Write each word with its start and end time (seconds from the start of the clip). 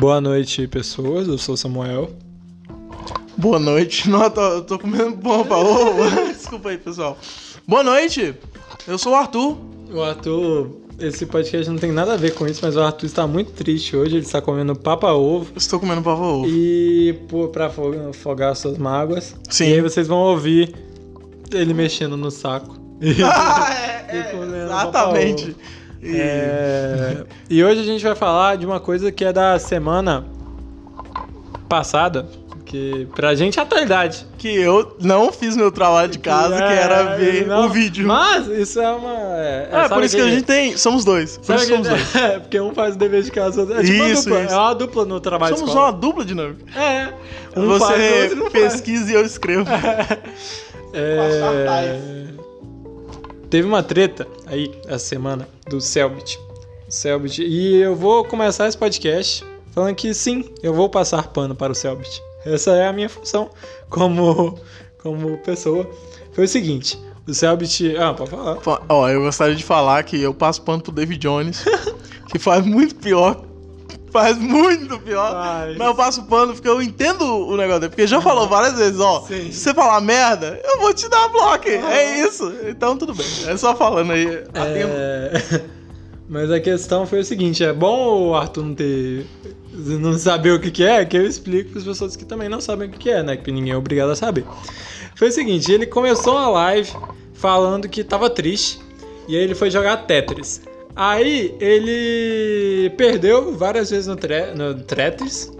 Boa 0.00 0.18
noite, 0.18 0.66
pessoas. 0.66 1.28
Eu 1.28 1.36
sou 1.36 1.54
o 1.54 1.58
Samuel. 1.58 2.08
Boa 3.36 3.58
noite. 3.58 4.08
Não, 4.08 4.22
eu 4.22 4.30
tô, 4.30 4.40
eu 4.40 4.62
tô 4.62 4.78
comendo 4.78 5.18
pão 5.18 5.44
pra 5.44 5.58
ovo. 5.58 6.08
Desculpa 6.32 6.70
aí, 6.70 6.78
pessoal. 6.78 7.18
Boa 7.68 7.82
noite. 7.82 8.34
Eu 8.88 8.96
sou 8.96 9.12
o 9.12 9.14
Arthur. 9.14 9.58
O 9.92 10.02
Arthur, 10.02 10.70
esse 10.98 11.26
podcast 11.26 11.70
não 11.70 11.76
tem 11.76 11.92
nada 11.92 12.14
a 12.14 12.16
ver 12.16 12.32
com 12.32 12.46
isso, 12.46 12.60
mas 12.62 12.76
o 12.76 12.80
Arthur 12.80 13.04
está 13.04 13.26
muito 13.26 13.52
triste 13.52 13.94
hoje. 13.94 14.16
Ele 14.16 14.24
está 14.24 14.40
comendo 14.40 14.74
papa-ovo. 14.74 15.52
Estou 15.54 15.78
comendo 15.78 16.00
pão 16.00 16.16
pra 16.16 16.24
ovo. 16.26 16.46
E 16.48 17.12
pô, 17.28 17.48
pra 17.48 17.70
afogar 18.08 18.56
suas 18.56 18.78
mágoas. 18.78 19.36
Sim. 19.50 19.68
E 19.68 19.74
aí 19.74 19.80
vocês 19.82 20.08
vão 20.08 20.16
ouvir 20.16 20.74
ele 21.52 21.74
mexendo 21.74 22.16
no 22.16 22.30
saco. 22.30 22.74
Ah, 23.22 23.74
é, 23.74 24.16
E 24.16 24.18
é, 24.18 24.22
comendo 24.30 24.56
exatamente. 24.56 25.56
E- 26.02 26.16
É, 26.18 27.24
e 27.48 27.62
hoje 27.62 27.80
a 27.80 27.84
gente 27.84 28.02
vai 28.02 28.14
falar 28.14 28.56
de 28.56 28.64
uma 28.66 28.80
coisa 28.80 29.12
que 29.12 29.24
é 29.24 29.32
da 29.32 29.58
semana 29.58 30.24
passada, 31.68 32.26
que 32.64 33.06
pra 33.14 33.34
gente 33.34 33.58
é 33.58 33.62
atualidade. 33.62 34.26
Que 34.38 34.48
eu 34.48 34.96
não 35.00 35.30
fiz 35.32 35.56
meu 35.56 35.70
trabalho 35.70 36.10
de 36.10 36.18
casa, 36.18 36.56
que 36.56 36.62
era 36.62 36.96
É, 37.00 37.16
ver 37.16 37.46
não, 37.46 37.66
o 37.66 37.68
vídeo. 37.68 38.06
Mas 38.06 38.46
isso 38.46 38.80
é 38.80 38.90
uma. 38.90 39.12
É, 39.38 39.68
É, 39.70 39.74
sabe 39.82 39.94
por 39.94 40.04
isso 40.04 40.14
que 40.16 40.20
a 40.22 40.24
aquele- 40.24 40.36
gente 40.38 40.46
tem. 40.46 40.76
Somos 40.76 41.04
dois. 41.04 41.36
Por 41.38 41.56
isso 41.56 41.66
somos 41.66 41.88
dois. 41.88 42.14
É, 42.16 42.38
porque 42.38 42.60
um 42.60 42.72
faz 42.74 42.94
o 42.94 42.98
dever 42.98 43.22
de 43.22 43.30
casa, 43.30 43.60
outro- 43.60 43.76
é 43.76 43.82
tipo 43.82 43.92
Isso, 43.92 44.28
uma 44.30 44.38
dupla. 44.38 44.44
isso. 44.44 44.54
É 44.54 44.58
uma 44.58 44.74
dupla 44.74 45.04
no 45.04 45.20
trabalho 45.20 45.54
Somos 45.56 45.70
escola. 45.70 45.86
uma 45.90 45.92
dupla 45.98 46.24
dinâmica. 46.24 46.64
É. 46.80 47.12
Um 47.56 47.78
faz, 47.78 47.82
o 47.82 48.04
Você 48.04 48.22
outro 48.22 48.36
não 48.36 48.50
faz. 48.50 48.72
pesquisa 48.72 49.10
e 49.10 49.14
eu 49.14 49.24
escrevo. 49.24 49.66
É... 50.92 52.24
Teve 53.50 53.66
uma 53.66 53.82
treta 53.82 54.26
aí 54.46 54.72
essa 54.86 55.04
semana 55.04 55.48
do 55.68 55.80
Selbit. 55.80 56.38
Selbit. 56.88 57.42
E 57.42 57.76
eu 57.76 57.94
vou 57.96 58.24
começar 58.24 58.68
esse 58.68 58.78
podcast 58.78 59.44
falando 59.72 59.94
que 59.96 60.14
sim, 60.14 60.48
eu 60.62 60.72
vou 60.72 60.88
passar 60.88 61.28
pano 61.28 61.54
para 61.54 61.72
o 61.72 61.74
Selbit. 61.74 62.22
Essa 62.44 62.70
é 62.72 62.86
a 62.86 62.92
minha 62.92 63.08
função 63.08 63.50
como, 63.88 64.58
como 64.98 65.36
pessoa. 65.38 65.88
Foi 66.32 66.44
o 66.44 66.48
seguinte, 66.48 66.98
o 67.26 67.34
Selbit... 67.34 67.96
Ah, 67.96 68.14
pode 68.14 68.30
falar. 68.30 68.56
Fa- 68.60 68.82
Ó, 68.88 69.08
eu 69.08 69.22
gostaria 69.22 69.54
de 69.56 69.64
falar 69.64 70.02
que 70.04 70.20
eu 70.20 70.32
passo 70.32 70.62
pano 70.62 70.82
pro 70.82 70.92
David 70.92 71.20
Jones, 71.20 71.64
que 72.30 72.38
faz 72.38 72.64
muito 72.64 72.94
pior. 72.94 73.44
Faz 74.10 74.36
muito 74.38 74.98
pior. 75.00 75.32
Faz. 75.32 75.76
Mas 75.76 75.86
eu 75.86 75.94
passo 75.94 76.24
pano 76.24 76.52
porque 76.52 76.68
eu 76.68 76.82
entendo 76.82 77.24
o 77.24 77.56
negócio 77.56 77.80
dele. 77.80 77.90
Porque 77.90 78.06
já 78.06 78.20
falou 78.20 78.48
várias 78.48 78.78
vezes, 78.78 79.00
ó. 79.00 79.22
Sim. 79.22 79.52
Se 79.52 79.60
você 79.60 79.74
falar 79.74 80.00
merda, 80.00 80.60
eu 80.64 80.80
vou 80.80 80.92
te 80.92 81.08
dar 81.08 81.28
bloco. 81.28 81.68
É 81.68 82.20
isso. 82.20 82.52
Então 82.66 82.96
tudo 82.96 83.14
bem. 83.14 83.26
É 83.46 83.56
só 83.56 83.74
falando 83.76 84.12
aí. 84.12 84.26
É... 84.54 85.62
Mas 86.28 86.50
a 86.50 86.60
questão 86.60 87.06
foi 87.06 87.20
o 87.20 87.24
seguinte, 87.24 87.64
é 87.64 87.72
bom 87.72 88.28
o 88.28 88.34
Arthur 88.36 88.64
não 88.64 88.74
ter... 88.74 89.26
Não 89.72 90.16
saber 90.16 90.52
o 90.52 90.60
que 90.60 90.70
que 90.70 90.84
é, 90.84 91.04
que 91.04 91.16
eu 91.16 91.26
explico 91.26 91.70
para 91.70 91.80
as 91.80 91.84
pessoas 91.84 92.14
que 92.14 92.24
também 92.24 92.48
não 92.48 92.60
sabem 92.60 92.88
o 92.88 92.90
que 92.92 92.98
que 92.98 93.10
é, 93.10 93.22
né? 93.22 93.36
Que 93.36 93.50
ninguém 93.50 93.72
é 93.72 93.76
obrigado 93.76 94.10
a 94.10 94.16
saber. 94.16 94.44
Foi 95.16 95.28
o 95.28 95.32
seguinte, 95.32 95.70
ele 95.72 95.86
começou 95.86 96.34
uma 96.34 96.48
live 96.48 96.92
falando 97.34 97.88
que 97.88 98.04
tava 98.04 98.30
triste, 98.30 98.80
e 99.26 99.36
aí 99.36 99.42
ele 99.42 99.54
foi 99.54 99.70
jogar 99.70 99.96
Tetris. 99.98 100.60
Aí 100.94 101.54
ele 101.60 102.90
perdeu 102.96 103.54
várias 103.56 103.90
vezes 103.90 104.06
no, 104.06 104.16
tre 104.16 104.52
no 104.54 104.74
Tetris, 104.74 105.50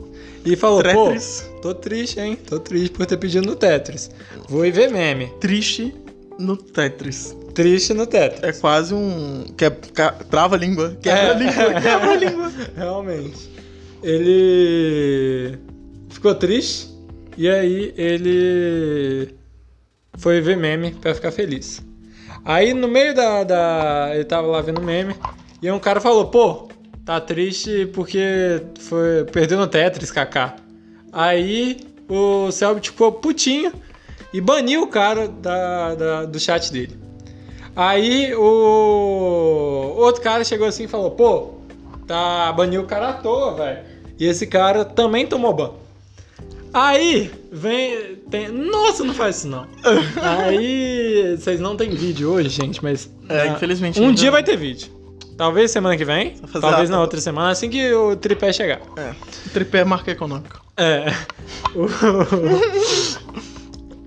e 0.44 0.56
falou, 0.56 0.82
Tetris. 0.82 1.48
pô, 1.54 1.60
tô 1.60 1.74
triste, 1.74 2.18
hein? 2.20 2.36
Tô 2.46 2.58
triste 2.58 2.90
por 2.92 3.06
ter 3.06 3.16
pedido 3.16 3.46
no 3.46 3.54
Tetris. 3.56 4.10
Vou 4.48 4.64
ir 4.66 4.72
ver 4.72 4.90
meme. 4.90 5.28
Triste 5.40 5.94
no 6.38 6.56
Tetris. 6.56 7.36
Triste 7.54 7.92
no 7.94 8.06
Tetris. 8.06 8.42
É 8.42 8.52
quase 8.60 8.94
um. 8.94 9.44
Que, 9.56 9.70
ca- 9.70 10.12
trava 10.30 10.56
a 10.56 10.58
língua. 10.58 10.96
Quebra 11.02 11.20
É. 11.20 11.30
a 11.30 11.34
língua. 11.34 11.74
Quebra 11.80 12.10
a 12.10 12.16
língua. 12.16 12.52
Realmente. 12.76 13.50
Ele 14.02 15.58
ficou 16.08 16.34
triste 16.34 16.88
e 17.36 17.48
aí 17.48 17.92
ele 17.96 19.34
foi 20.18 20.40
ver 20.40 20.56
meme 20.56 20.92
pra 20.92 21.14
ficar 21.14 21.30
feliz. 21.32 21.82
Aí 22.44 22.72
no 22.74 22.88
meio 22.88 23.14
da, 23.14 23.44
da- 23.44 24.10
ele 24.14 24.24
tava 24.24 24.46
lá 24.46 24.60
vendo 24.60 24.80
meme 24.82 25.14
e 25.62 25.70
um 25.70 25.78
cara 25.78 26.00
falou: 26.00 26.26
"Pô, 26.26 26.68
tá 27.04 27.20
triste 27.20 27.86
porque 27.92 28.62
foi 28.80 29.24
perdeu 29.24 29.58
no 29.58 29.66
Tetris, 29.66 30.10
kaká". 30.10 30.56
Aí 31.12 31.78
o 32.08 32.50
Selbit 32.50 32.90
ficou 32.90 33.12
putinho 33.12 33.72
e 34.32 34.40
baniu 34.40 34.82
o 34.82 34.88
cara 34.88 35.28
da, 35.28 35.94
da- 35.94 36.24
do 36.24 36.38
chat 36.40 36.72
dele. 36.72 36.98
Aí 37.76 38.34
o 38.34 39.94
outro 39.98 40.22
cara 40.22 40.42
chegou 40.44 40.66
assim 40.66 40.84
e 40.84 40.88
falou: 40.88 41.10
pô, 41.10 41.50
tá 42.06 42.52
baniu 42.52 42.82
o 42.82 42.86
cara 42.86 43.10
à 43.10 43.12
toa, 43.12 43.54
velho. 43.54 43.80
E 44.18 44.26
esse 44.26 44.46
cara 44.46 44.84
também 44.84 45.26
tomou 45.26 45.52
ban. 45.54 45.72
Aí 46.72 47.30
vem. 47.50 48.16
Tem... 48.30 48.48
Nossa, 48.48 49.02
não 49.04 49.14
faz 49.14 49.38
isso 49.38 49.48
não. 49.48 49.66
Aí. 50.22 51.36
Vocês 51.36 51.58
não 51.60 51.76
tem 51.76 51.90
vídeo 51.90 52.30
hoje, 52.30 52.48
gente, 52.48 52.82
mas. 52.82 53.10
É, 53.28 53.40
ah, 53.42 53.46
infelizmente 53.48 53.98
Um 54.00 54.04
ainda 54.08 54.14
dia 54.16 54.30
vai 54.30 54.42
ter 54.42 54.56
vídeo. 54.56 54.88
Talvez 55.36 55.70
semana 55.70 55.96
que 55.96 56.04
vem. 56.04 56.36
fazer 56.36 56.60
Talvez 56.60 56.90
a- 56.90 56.92
na 56.92 57.00
outra 57.00 57.20
semana, 57.20 57.50
assim 57.50 57.70
que 57.70 57.92
o 57.94 58.14
tripé 58.14 58.52
chegar. 58.52 58.80
É. 58.96 59.12
Tripé 59.52 59.78
é 59.78 59.84
marca 59.84 60.10
econômica. 60.10 60.60
É. 60.76 61.06
O- 61.74 61.88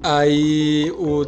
Aí 0.01 0.91
o 0.91 1.25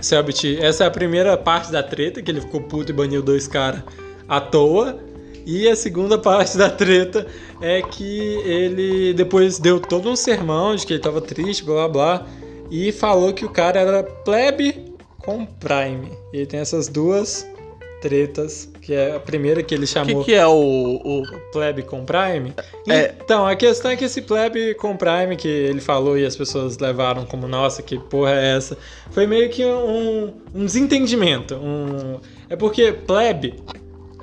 Selbit, 0.00 0.58
essa 0.60 0.84
é 0.84 0.86
a 0.86 0.90
primeira 0.90 1.36
parte 1.36 1.70
da 1.70 1.82
treta, 1.82 2.20
que 2.20 2.30
ele 2.30 2.40
ficou 2.40 2.60
puto 2.62 2.90
e 2.90 2.94
baniu 2.94 3.22
dois 3.22 3.46
caras 3.46 3.82
à 4.28 4.40
toa. 4.40 4.98
E 5.46 5.68
a 5.68 5.76
segunda 5.76 6.18
parte 6.18 6.56
da 6.56 6.70
treta 6.70 7.26
é 7.60 7.82
que 7.82 8.40
ele 8.44 9.12
depois 9.14 9.58
deu 9.58 9.80
todo 9.80 10.08
um 10.08 10.16
sermão 10.16 10.74
de 10.74 10.86
que 10.86 10.94
ele 10.94 11.02
tava 11.02 11.20
triste, 11.20 11.64
blá 11.64 11.88
blá 11.88 11.88
blá, 11.88 12.26
e 12.70 12.92
falou 12.92 13.32
que 13.32 13.44
o 13.44 13.50
cara 13.50 13.80
era 13.80 14.02
plebe 14.02 14.94
com 15.18 15.44
Prime. 15.44 16.10
E 16.32 16.38
ele 16.38 16.46
tem 16.46 16.60
essas 16.60 16.88
duas 16.88 17.46
tretas, 18.02 18.68
que 18.80 18.92
é 18.92 19.14
a 19.14 19.20
primeira 19.20 19.62
que 19.62 19.72
ele 19.72 19.84
O 19.84 19.86
que, 19.86 19.92
chamou 19.92 20.24
que 20.24 20.34
é 20.34 20.46
o. 20.46 20.52
o... 20.52 21.22
plebe 21.52 21.82
com 21.82 22.04
Prime. 22.04 22.52
É. 22.88 23.14
Então, 23.24 23.46
a 23.46 23.54
questão 23.54 23.92
é 23.92 23.96
que 23.96 24.04
esse 24.04 24.20
plebe 24.20 24.74
com 24.74 24.96
Prime 24.96 25.36
que 25.36 25.46
ele 25.46 25.80
falou 25.80 26.18
e 26.18 26.26
as 26.26 26.36
pessoas 26.36 26.76
levaram 26.78 27.24
como, 27.24 27.46
nossa, 27.46 27.80
que 27.80 27.96
porra 27.98 28.32
é 28.32 28.56
essa? 28.56 28.76
Foi 29.12 29.26
meio 29.26 29.48
que 29.48 29.64
um, 29.64 30.34
um 30.52 30.66
desentendimento. 30.66 31.54
Um... 31.54 32.18
É 32.50 32.56
porque 32.56 32.92
plebe 32.92 33.54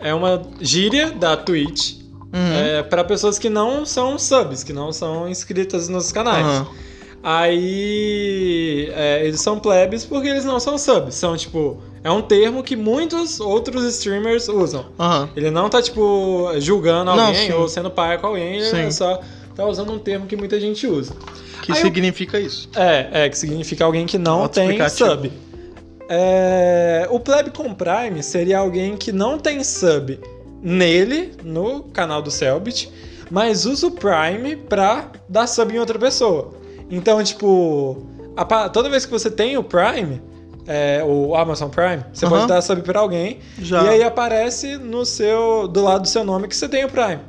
é 0.01 0.13
uma 0.13 0.41
gíria 0.61 1.11
da 1.11 1.35
Twitch 1.37 1.97
Uhum. 2.31 2.53
é, 2.53 2.83
para 2.83 3.03
pessoas 3.03 3.39
que 3.39 3.49
não 3.49 3.83
são 3.85 4.19
subs, 4.19 4.63
que 4.63 4.71
não 4.71 4.91
são 4.93 5.27
inscritas 5.27 5.89
nos 5.89 6.11
canais. 6.11 6.45
Aham. 6.45 6.67
Aí 7.23 8.91
é, 8.95 9.25
eles 9.25 9.41
são 9.41 9.59
plebes 9.59 10.05
porque 10.05 10.27
eles 10.27 10.45
não 10.45 10.59
são 10.59 10.77
subs. 10.77 11.15
São 11.15 11.35
tipo. 11.35 11.77
É 12.03 12.09
um 12.09 12.21
termo 12.21 12.63
que 12.63 12.75
muitos 12.77 13.39
outros 13.41 13.83
streamers 13.95 14.47
usam. 14.47 14.85
Aham. 14.97 15.29
Ele 15.35 15.51
não 15.51 15.69
tá, 15.69 15.81
tipo, 15.81 16.49
julgando 16.59 17.13
Não, 17.13 17.25
alguém 17.27 17.47
sim. 17.47 17.51
ou 17.53 17.67
sendo 17.67 17.89
pai 17.91 18.17
com 18.17 18.27
alguém, 18.27 18.55
ele 18.57 18.65
Sim. 18.65 18.89
só 18.91 19.19
tá 19.53 19.65
usando 19.65 19.91
um 19.91 19.99
termo 19.99 20.25
que 20.25 20.37
muita 20.37 20.57
gente 20.61 20.87
usa. 20.87 21.13
Que 21.61 21.73
Aí 21.73 21.77
eu- 21.79 21.81
significa 21.85 22.39
isso? 22.39 22.69
É, 22.75 23.25
é, 23.25 23.29
que 23.29 23.37
significa 23.37 23.83
alguém 23.83 24.05
que 24.05 24.17
não 24.17 24.47
tem 24.47 24.63
Autoexplicativo. 24.79 25.09
sub. 25.09 25.31
É, 26.11 27.07
o 27.11 27.19
plebe 27.19 27.51
com 27.51 27.71
Prime 27.73 28.23
seria 28.23 28.57
alguém 28.57 28.97
que 28.97 29.11
não 29.11 29.37
tem 29.37 29.63
sub 29.63 30.19
nele, 30.59 31.33
no 31.43 31.83
canal 31.83 32.19
do 32.19 32.31
Selbit, 32.31 32.91
mas 33.29 33.65
usa 33.65 33.85
o 33.87 33.91
Prime 33.91 34.55
pra 34.55 35.11
dar 35.29 35.45
sub 35.45 35.71
em 35.71 35.77
outra 35.77 35.99
pessoa. 35.99 36.51
Então, 36.89 37.23
tipo, 37.23 38.03
a 38.35 38.69
toda 38.69 38.89
vez 38.89 39.05
que 39.05 39.11
você 39.11 39.29
tem 39.29 39.55
o 39.55 39.63
Prime, 39.63 40.19
é, 40.65 41.03
o 41.05 41.35
Amazon 41.35 41.69
Prime, 41.69 42.03
você 42.11 42.25
Aham. 42.25 42.35
pode 42.35 42.47
dar 42.47 42.61
sub 42.63 42.81
pra 42.81 42.99
alguém 42.99 43.37
Já. 43.59 43.83
e 43.83 43.89
aí 43.89 44.03
aparece 44.03 44.77
no 44.77 45.05
seu 45.05 45.67
do 45.67 45.83
lado 45.83 46.01
do 46.01 46.07
seu 46.07 46.23
nome 46.23 46.47
que 46.47 46.55
você 46.55 46.67
tem 46.67 46.85
o 46.85 46.89
Prime. 46.89 47.19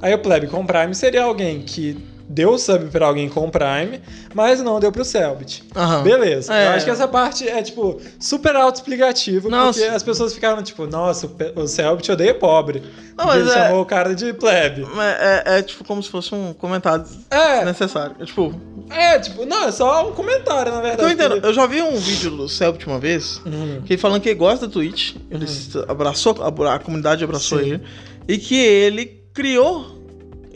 Aí 0.00 0.14
o 0.14 0.18
plebe 0.18 0.46
com 0.46 0.64
Prime 0.64 0.94
seria 0.94 1.24
alguém 1.24 1.62
que 1.62 1.98
deu 2.28 2.58
sub 2.58 2.86
pra 2.90 3.06
alguém 3.06 3.28
com 3.28 3.48
Prime, 3.50 4.00
mas 4.34 4.60
não 4.62 4.78
deu 4.78 4.92
pro 4.92 5.04
Selbit. 5.04 5.64
Aham. 5.74 6.02
Beleza. 6.02 6.54
É. 6.54 6.66
Eu 6.66 6.70
acho 6.72 6.84
que 6.84 6.90
essa 6.90 7.08
parte 7.08 7.48
é, 7.48 7.62
tipo, 7.62 8.00
super 8.20 8.54
autoexplicativo, 8.56 9.48
porque 9.50 9.82
as 9.84 10.02
pessoas 10.02 10.34
ficaram, 10.34 10.62
tipo, 10.62 10.86
nossa, 10.86 11.30
o 11.56 11.66
Selbit 11.66 12.10
odeia 12.12 12.34
pobre. 12.34 12.82
Não, 13.16 13.26
mas 13.26 13.40
ele 13.40 13.50
é- 13.50 13.52
chamou 13.54 13.82
o 13.82 13.86
cara 13.86 14.14
de 14.14 14.32
plebe. 14.32 14.86
É, 14.98 15.42
é- 15.54 15.58
é 15.58 15.62
tipo 15.62 15.82
como 15.84 16.02
se 16.02 16.08
fosse 16.08 16.32
um 16.34 16.52
comentário 16.52 17.04
É, 17.30 17.64
necessário. 17.64 18.14
É, 18.20 18.24
tipo, 18.24 18.54
é, 18.90 19.18
tipo, 19.18 19.44
não, 19.44 19.64
é 19.64 19.72
só 19.72 20.08
um 20.08 20.12
comentário, 20.12 20.70
na 20.72 20.80
verdade. 20.80 21.02
eu 21.02 21.10
entendo. 21.10 21.30
porque- 21.32 21.46
Eu 21.48 21.52
já 21.54 21.66
vi 21.66 21.82
um 21.82 21.96
vídeo 21.96 22.30
do 22.30 22.48
Celtic 22.48 22.86
uma 22.86 22.98
vez, 23.00 23.40
Uhum. 23.44 23.82
que 23.84 23.94
ele 23.94 24.00
falando 24.00 24.20
que 24.20 24.28
ele 24.28 24.38
gosta 24.38 24.66
da 24.66 24.72
Twitch, 24.72 25.16
ele 25.30 25.46
se 25.48 25.76
abraçou, 25.88 26.36
a, 26.40 26.74
a 26.74 26.78
comunidade 26.78 27.24
abraçou 27.24 27.58
Sim. 27.58 27.64
ele, 27.72 27.82
e 28.28 28.38
que 28.38 28.54
ele 28.56 29.18
criou, 29.34 29.97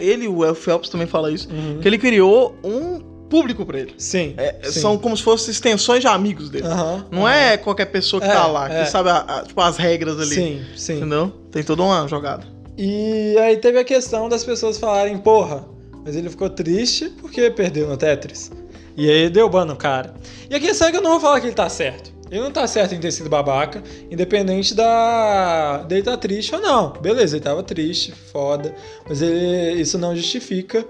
ele 0.04 0.26
o 0.28 0.44
El 0.44 0.54
Phelps 0.54 0.88
também 0.90 1.06
fala 1.06 1.31
isso, 1.31 1.49
Uhum. 1.50 1.78
que 1.81 1.88
ele 1.88 1.99
criou 1.99 2.54
um 2.64 3.00
público 3.31 3.64
pra 3.64 3.78
ele. 3.78 3.94
Sim. 3.96 4.34
É, 4.37 4.56
sim. 4.64 4.81
São 4.81 4.99
como 4.99 5.16
se 5.16 5.22
fossem 5.22 5.50
extensões 5.50 6.00
de 6.00 6.06
amigos 6.06 6.50
dele. 6.50 6.66
Aham, 6.66 7.06
Não 7.10 7.26
aham. 7.26 7.34
é 7.34 7.56
qualquer 7.56 7.87
pessoa 7.87 8.20
que 8.20 8.28
É, 8.28 8.32
tá 8.32 8.46
lá, 8.46 8.70
é. 8.70 8.84
que 8.84 8.90
sabe 8.90 9.08
a- 9.08 9.25
a- 9.26 9.43
tipo, 9.43 9.60
as 9.60 9.76
regras 9.78 10.19
ali. 10.20 10.34
Sim, 10.34 10.62
sim. 10.76 10.96
Entendeu? 10.99 11.32
Tem 11.50 11.62
toda 11.62 11.82
uma 11.82 12.06
jogada. 12.06 12.44
E 12.76 13.37
aí 13.38 13.56
teve 13.56 13.78
a 13.78 13.84
questão 13.84 14.28
das 14.28 14.44
pessoas 14.44 14.76
falarem, 14.78 15.16
porra, 15.19 15.64
mas 16.05 16.14
ele 16.16 16.28
ficou 16.28 16.50
triste 16.50 17.08
porque 17.20 17.50
perdeu 17.50 17.88
no 17.88 17.96
Tetris. 17.96 18.50
E 18.96 19.08
aí 19.10 19.31
deu 19.31 19.48
ban 19.48 19.64
no 19.64 19.76
cara. 19.76 20.12
E 20.50 20.55
aqui 20.55 20.75
sabe 20.75 20.93
que 20.93 20.98
eu 20.98 21.02
não 21.02 21.12
vou 21.12 21.20
falar 21.20 21.40
que 21.40 21.46
ele 21.46 21.55
tá 21.55 21.69
certo. 21.70 22.12
Ele 22.32 22.40
não 22.40 22.50
tá 22.50 22.67
certo 22.67 22.94
em 22.94 22.99
ter 22.99 23.12
sido 23.12 23.29
babaca, 23.29 23.82
independente 24.11 24.75
da 24.75 25.82
dele 25.87 26.02
tá 26.02 26.17
triste 26.17 26.55
ou 26.55 26.62
não. 26.62 26.94
Beleza, 26.94 27.37
ele 27.37 27.44
tava 27.44 27.62
triste, 27.62 28.11
foda, 28.32 28.75
mas 29.06 29.20
ele, 29.20 29.79
isso 29.79 29.99
não 29.99 30.17
justifica. 30.17 30.82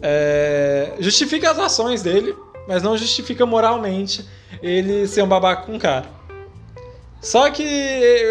É, 0.00 0.94
justifica 0.98 1.50
as 1.50 1.58
ações 1.58 2.00
dele, 2.00 2.34
mas 2.66 2.82
não 2.82 2.96
justifica 2.96 3.44
moralmente 3.44 4.24
ele 4.62 5.06
ser 5.06 5.20
um 5.20 5.28
babaca 5.28 5.66
com 5.66 5.76
o 5.76 5.78
cara. 5.78 6.06
Só 7.20 7.50
que 7.50 7.62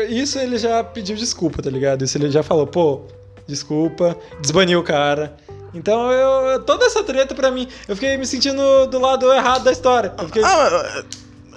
isso 0.09 0.39
ele 0.39 0.57
já 0.57 0.83
pediu 0.83 1.15
desculpa, 1.15 1.61
tá 1.61 1.69
ligado? 1.69 2.03
Isso 2.03 2.17
ele 2.17 2.31
já 2.31 2.41
falou, 2.41 2.65
pô, 2.65 3.01
desculpa, 3.45 4.17
desbaniu 4.41 4.79
o 4.79 4.83
cara. 4.83 5.37
Então 5.75 6.11
eu. 6.11 6.59
Toda 6.63 6.85
essa 6.85 7.03
treta 7.03 7.35
pra 7.35 7.51
mim, 7.51 7.67
eu 7.87 7.95
fiquei 7.95 8.17
me 8.17 8.25
sentindo 8.25 8.87
do 8.87 8.97
lado 8.97 9.31
errado 9.31 9.63
da 9.63 9.71
história. 9.71 10.11
Fiquei... 10.25 10.43
Ah, 10.43 11.03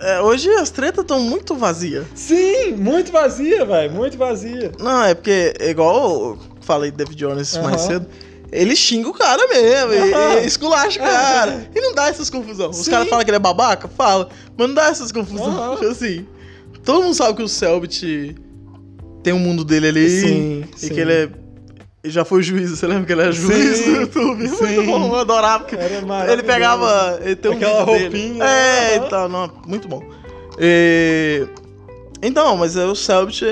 é, 0.00 0.20
hoje 0.20 0.48
as 0.50 0.70
tretas 0.70 1.02
estão 1.02 1.20
muito 1.20 1.54
vazias. 1.54 2.06
Sim, 2.14 2.72
muito 2.72 3.12
vazia, 3.12 3.64
velho. 3.64 3.92
Muito 3.92 4.16
vazia. 4.16 4.72
Não, 4.78 5.04
é 5.04 5.14
porque, 5.14 5.54
igual 5.60 6.10
eu 6.10 6.38
falei 6.60 6.90
de 6.90 6.96
David 6.96 7.16
Jones 7.16 7.54
uhum. 7.54 7.62
mais 7.62 7.82
cedo, 7.82 8.06
ele 8.50 8.74
xinga 8.74 9.08
o 9.08 9.12
cara 9.12 9.46
mesmo, 9.48 9.92
uhum. 9.92 10.38
e, 10.38 10.42
e 10.42 10.46
esculacha 10.46 10.98
o 10.98 11.02
cara. 11.02 11.52
Uhum. 11.52 11.66
E 11.74 11.80
não 11.80 11.94
dá 11.94 12.08
essas 12.08 12.30
confusões. 12.30 12.78
Os 12.78 12.88
caras 12.88 13.08
falam 13.08 13.24
que 13.24 13.30
ele 13.30 13.36
é 13.36 13.40
babaca? 13.40 13.88
Fala. 13.88 14.28
Mas 14.56 14.68
não 14.68 14.74
dá 14.74 14.86
essas 14.88 15.12
confusões. 15.12 15.54
Uhum. 15.54 15.74
Tipo 15.76 15.90
assim, 15.90 16.26
todo 16.84 17.04
mundo 17.04 17.14
sabe 17.14 17.36
que 17.36 17.42
o 17.42 17.48
Selbit 17.48 18.34
tem 19.22 19.32
um 19.32 19.38
mundo 19.38 19.64
dele 19.64 19.88
ali. 19.88 20.08
Sim, 20.08 20.64
e 20.76 20.78
sim. 20.78 20.88
que 20.88 21.00
ele 21.00 21.12
é 21.12 21.28
ele 22.02 22.12
já 22.12 22.24
foi 22.24 22.42
juiz, 22.42 22.70
você 22.70 22.86
lembra 22.86 23.04
que 23.04 23.12
ele 23.12 23.22
era 23.22 23.32
juiz 23.32 23.78
sim, 23.78 23.92
do 23.92 24.00
YouTube? 24.00 24.48
Sim. 24.48 24.64
Muito 24.64 24.86
bom, 24.86 25.06
eu 25.08 25.16
adorava. 25.16 25.64
Porque 25.64 25.76
ele 25.76 26.42
pegava. 26.42 27.20
Ele 27.22 27.36
tem 27.36 27.50
um 27.50 27.54
Aquela 27.54 27.82
roupinha. 27.82 28.42
É, 28.42 28.98
né? 28.98 29.06
então, 29.06 29.28
não, 29.28 29.50
muito 29.66 29.86
bom. 29.86 30.02
E... 30.58 31.46
Então, 32.22 32.56
mas 32.56 32.76
o 32.76 32.94
Selbit 32.94 33.44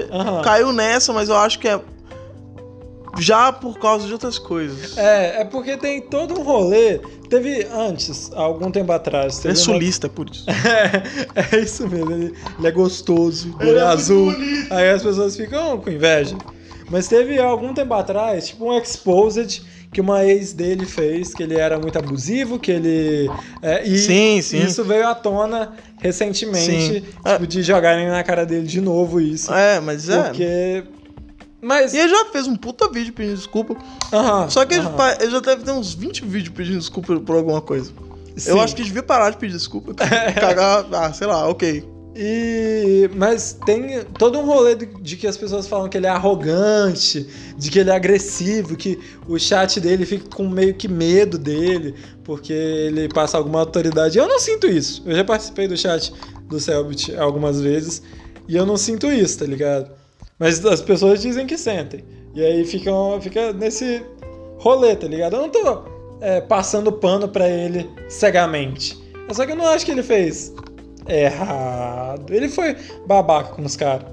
caiu 0.43 0.73
nessa, 0.73 1.13
mas 1.13 1.29
eu 1.29 1.37
acho 1.37 1.59
que 1.59 1.69
é 1.69 1.81
já 3.19 3.53
por 3.53 3.79
causa 3.79 4.07
de 4.07 4.13
outras 4.13 4.39
coisas. 4.39 4.97
É, 4.97 5.43
é 5.43 5.45
porque 5.45 5.77
tem 5.77 6.01
todo 6.01 6.39
um 6.39 6.43
rolê. 6.43 6.99
Teve 7.29 7.67
antes, 7.73 8.31
algum 8.35 8.71
tempo 8.71 8.93
atrás. 8.93 9.45
Ele 9.45 9.53
é 9.53 9.57
sulista, 9.57 10.07
uma... 10.07 10.13
é 10.13 10.15
por 10.15 10.31
isso. 10.31 10.47
é, 10.49 11.57
é 11.57 11.61
isso 11.61 11.87
mesmo. 11.87 12.13
Ele, 12.13 12.35
ele 12.59 12.67
é 12.67 12.71
gostoso, 12.71 13.55
ele 13.61 13.79
é 13.79 13.83
azul. 13.83 14.35
Aí 14.71 14.91
as 14.91 15.03
pessoas 15.03 15.37
ficam 15.37 15.79
com 15.79 15.91
inveja. 15.91 16.37
Mas 16.91 17.09
teve 17.09 17.39
algum 17.39 17.75
tempo 17.75 17.95
atrás, 17.95 18.49
tipo 18.49 18.71
um 18.71 18.79
exposed 18.79 19.63
que 19.93 20.01
uma 20.01 20.25
ex 20.25 20.53
dele 20.53 20.85
fez, 20.85 21.35
que 21.35 21.43
ele 21.43 21.57
era 21.57 21.79
muito 21.79 21.99
abusivo, 21.99 22.59
que 22.59 22.71
ele. 22.71 23.31
É, 23.63 23.87
e 23.87 23.99
sim, 23.99 24.43
sim. 24.43 24.63
isso 24.63 24.85
veio 24.85 25.07
à 25.07 25.15
tona 25.15 25.73
recentemente, 25.99 26.93
sim. 26.93 27.01
tipo, 27.01 27.47
de 27.47 27.63
jogarem 27.63 28.09
na 28.09 28.23
cara 28.23 28.45
dele 28.45 28.67
de 28.67 28.81
novo 28.81 29.21
isso. 29.21 29.53
É, 29.53 29.81
mas 29.81 30.09
é. 30.09 30.23
Porque. 30.23 30.85
Mas... 31.61 31.93
E 31.93 31.99
ele 31.99 32.09
já 32.09 32.27
fez 32.27 32.47
um 32.47 32.55
puta 32.55 32.89
vídeo 32.89 33.13
pedindo 33.13 33.37
desculpa. 33.37 33.75
Uhum, 33.75 34.49
Só 34.49 34.65
que 34.65 34.75
ele, 34.75 34.87
ele, 35.21 35.31
já 35.31 35.41
deve 35.41 35.65
ter 35.65 35.73
uns 35.73 35.93
20 35.93 36.25
vídeos 36.25 36.55
pedindo 36.55 36.79
desculpa 36.79 37.19
por 37.19 37.35
alguma 37.35 37.61
coisa. 37.61 37.91
Sim. 38.37 38.51
Eu 38.51 38.61
acho 38.61 38.77
que 38.77 38.85
devia 38.85 39.03
parar 39.03 39.31
de 39.31 39.39
pedir 39.39 39.55
desculpa. 39.55 39.93
Cagar, 40.39 40.87
ah, 40.93 41.13
sei 41.13 41.27
lá, 41.27 41.49
ok. 41.49 41.98
E 42.21 43.09
mas 43.15 43.57
tem 43.65 44.03
todo 44.19 44.41
um 44.41 44.45
rolê 44.45 44.75
de, 44.75 45.17
que 45.17 45.25
as 45.25 45.37
pessoas 45.37 45.69
falam 45.69 45.89
que 45.89 45.97
ele 45.97 46.09
é 46.09 46.11
arrogante, 46.11 47.29
de 47.57 47.71
que 47.71 47.79
ele 47.79 47.91
é 47.91 47.95
agressivo, 47.95 48.77
que 48.77 48.99
o 49.29 49.39
chat 49.39 49.79
dele 49.79 50.05
fica 50.05 50.29
com 50.35 50.49
meio 50.49 50.75
que 50.75 50.89
medo 50.89 51.39
dele, 51.39 51.95
porque 52.25 52.53
ele 52.53 53.09
passa 53.09 53.39
alguma 53.39 53.61
autoridade. 53.61 54.19
Eu 54.19 54.27
não 54.27 54.41
sinto 54.41 54.67
isso. 54.67 55.01
Eu 55.07 55.15
já 55.15 55.23
participei 55.23 55.69
do 55.69 55.77
chat 55.77 56.13
do 56.49 56.59
Selbit 56.59 57.15
algumas 57.15 57.61
vezes 57.61 58.03
e 58.49 58.57
eu 58.57 58.67
não 58.67 58.77
sinto 58.77 59.07
isso, 59.07 59.39
tá 59.39 59.45
ligado? 59.45 59.89
Mas 60.41 60.65
as 60.67 60.83
pessoas 60.83 61.23
dizem 61.23 61.47
que 61.47 61.57
sentem. 61.57 62.05
E 62.35 62.45
aí 62.45 62.65
ficam, 62.65 63.21
fica 63.21 63.53
nesse 63.53 64.03
rolê, 64.57 64.97
tá 64.97 65.07
ligado? 65.07 65.37
Eu 65.37 65.43
não 65.43 65.51
tô 65.51 65.85
é, 66.21 66.41
passando 66.41 66.91
pano 66.91 67.29
para 67.29 67.49
ele 67.49 67.89
cegamente. 68.09 68.99
Só 69.31 69.47
que 69.47 69.53
eu 69.53 69.57
não 69.57 69.69
acho 69.69 69.87
que 69.87 69.93
ele 69.93 70.03
fez 70.03 70.53
errado. 71.09 72.33
Ele 72.33 72.49
foi 72.49 72.77
babaca 73.07 73.55
com 73.55 73.63
os 73.63 73.77
caras. 73.77 74.07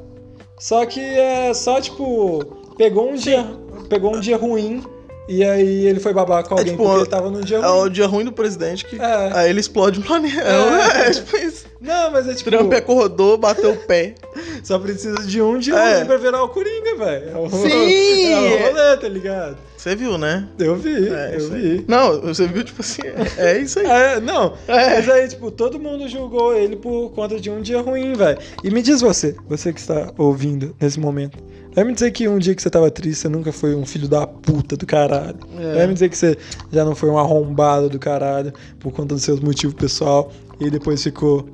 Só 0.60 0.86
que 0.86 1.00
é 1.00 1.54
só, 1.54 1.82
tipo, 1.82 2.44
pegou 2.78 3.12
um 3.12 3.18
Sim. 3.18 3.24
dia. 3.24 3.46
Pegou 3.90 4.16
um 4.16 4.20
dia 4.20 4.38
ruim. 4.38 4.84
E 5.28 5.44
aí 5.44 5.88
ele 5.88 6.00
foi 6.00 6.14
babaca 6.14 6.48
com 6.48 6.56
é, 6.56 6.60
alguém 6.60 6.74
é, 6.74 6.78
tipo, 6.78 6.84
porque 6.88 7.02
ele 7.02 7.10
tava 7.10 7.32
num 7.32 7.42
dia 7.42 7.60
ruim. 7.60 7.68
É 7.68 7.72
o 7.72 7.90
dia 7.90 8.06
ruim 8.08 8.26
do 8.26 8.32
presidente 8.32 8.86
que 8.86 8.96
é. 8.96 9.32
aí 9.34 9.50
ele 9.50 9.60
explode 9.60 10.00
o 10.00 10.04
planeta. 10.04 10.42
É. 10.42 11.08
é, 11.10 11.12
tipo 11.12 11.36
isso. 11.38 11.66
Não, 12.06 12.12
mas 12.12 12.28
é 12.28 12.36
tipo. 12.36 12.52
Trump 12.52 12.72
acordou, 12.74 13.38
bateu 13.38 13.72
o 13.72 13.78
pé. 13.78 14.16
Só 14.63 14.78
precisa 14.78 15.24
de 15.25 15.42
um 15.42 15.57
dia 15.57 15.75
é. 15.75 15.98
ruim 15.98 16.06
pra 16.06 16.18
virar 16.18 16.44
o 16.44 16.50
Coringa, 16.50 16.96
velho. 16.96 17.46
É 17.46 17.50
Sim! 17.50 18.31
É 18.31 18.38
o 18.38 18.68
rolê, 18.68 18.98
tá 18.98 19.07
ligado? 19.07 19.57
Você 19.75 19.96
viu, 19.96 20.18
né? 20.18 20.48
Eu 20.57 20.75
vi, 20.75 21.10
é, 21.10 21.36
eu 21.36 21.50
vi. 21.50 21.86
Não, 21.88 22.22
você 22.22 22.48
viu, 22.48 22.63
tipo 22.63 22.81
assim, 22.81 23.02
é, 23.38 23.52
é 23.52 23.60
isso 23.60 23.80
aí. 23.80 23.86
É, 23.96 24.19
não, 24.19 24.54
é. 24.68 24.96
mas 24.96 25.10
aí, 25.10 25.28
tipo, 25.28 25.50
todo 25.50 25.80
mundo 25.80 26.07
julgou 26.07 26.54
ele 26.54 26.75
por 26.75 27.12
conta 27.12 27.40
de 27.40 27.50
um 27.50 27.62
dia 27.62 27.81
ruim, 27.81 28.13
velho. 28.13 28.38
E 28.63 28.69
me 28.69 28.81
diz 28.81 29.01
você, 29.01 29.36
você 29.48 29.72
que 29.72 29.80
está 29.80 30.12
ouvindo 30.18 30.75
nesse 30.80 31.00
momento. 31.00 31.38
Vai 31.74 31.84
me 31.84 31.94
dizer 31.94 32.12
que 32.12 32.28
um 32.28 32.40
dia 32.40 32.56
que 32.56 32.62
você 32.62 32.69
tava 32.69 32.90
triste, 32.90 33.22
você 33.22 33.30
nunca 33.30 33.51
foi 33.51 33.75
um 33.75 33.86
filho 33.86 34.08
da 34.08 34.25
puta 34.25 34.75
do 34.75 34.86
caralho. 34.86 35.38
É. 35.58 35.75
Vai 35.75 35.88
me 35.88 35.94
dizer 35.94 36.10
que 36.10 36.18
você 36.18 36.38
já 36.72 36.84
não 36.84 36.96
foi 36.96 37.10
um 37.10 37.18
arrombado 37.18 37.90
do 37.90 38.00
caralho 38.00 38.54
por 38.80 38.92
conta 38.92 39.13
dos 39.13 39.24
seus 39.24 39.40
motivos 39.40 39.75
pessoal 39.75 40.31
e 40.60 40.69
depois 40.69 41.04
ficou 41.04 41.48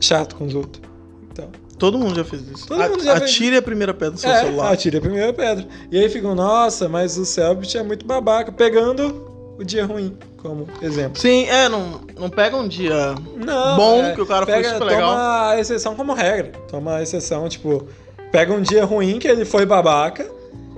chato 0.00 0.36
com 0.36 0.44
os 0.44 0.54
outros. 0.54 0.82
Então. 1.30 1.48
Todo 1.78 1.98
mundo 1.98 2.14
já 2.14 2.24
fez 2.24 2.42
isso. 2.48 2.66
Todo 2.66 2.78
mundo 2.82 3.04
já 3.04 3.16
Atire 3.16 3.50
fez... 3.50 3.58
a 3.58 3.62
primeira 3.62 3.92
pedra 3.92 4.12
do 4.12 4.18
seu 4.18 4.30
é, 4.30 4.40
celular. 4.40 4.72
Atire 4.72 4.96
a 4.96 5.00
primeira 5.00 5.32
pedra. 5.32 5.66
E 5.90 5.98
aí 5.98 6.08
ficam, 6.08 6.34
nossa, 6.34 6.88
mas 6.88 7.18
o 7.18 7.24
Selbit 7.26 7.76
é 7.76 7.82
muito 7.82 8.06
babaca, 8.06 8.50
pegando 8.50 9.54
o 9.58 9.64
dia 9.64 9.84
ruim 9.84 10.16
como 10.38 10.66
exemplo. 10.80 11.20
Sim, 11.20 11.46
é, 11.46 11.68
não, 11.68 12.00
não 12.18 12.30
pega 12.30 12.56
um 12.56 12.66
dia 12.66 13.14
não, 13.36 13.76
bom 13.76 14.04
é, 14.04 14.14
que 14.14 14.20
o 14.20 14.26
cara 14.26 14.46
pega, 14.46 14.62
foi 14.62 14.72
super 14.72 14.84
legal. 14.84 15.10
Toma 15.10 15.50
a 15.50 15.60
exceção 15.60 15.94
como 15.94 16.14
regra. 16.14 16.52
Toma 16.68 16.96
a 16.96 17.02
exceção, 17.02 17.48
tipo, 17.48 17.86
pega 18.32 18.52
um 18.52 18.62
dia 18.62 18.84
ruim 18.84 19.18
que 19.18 19.28
ele 19.28 19.44
foi 19.44 19.66
babaca 19.66 20.26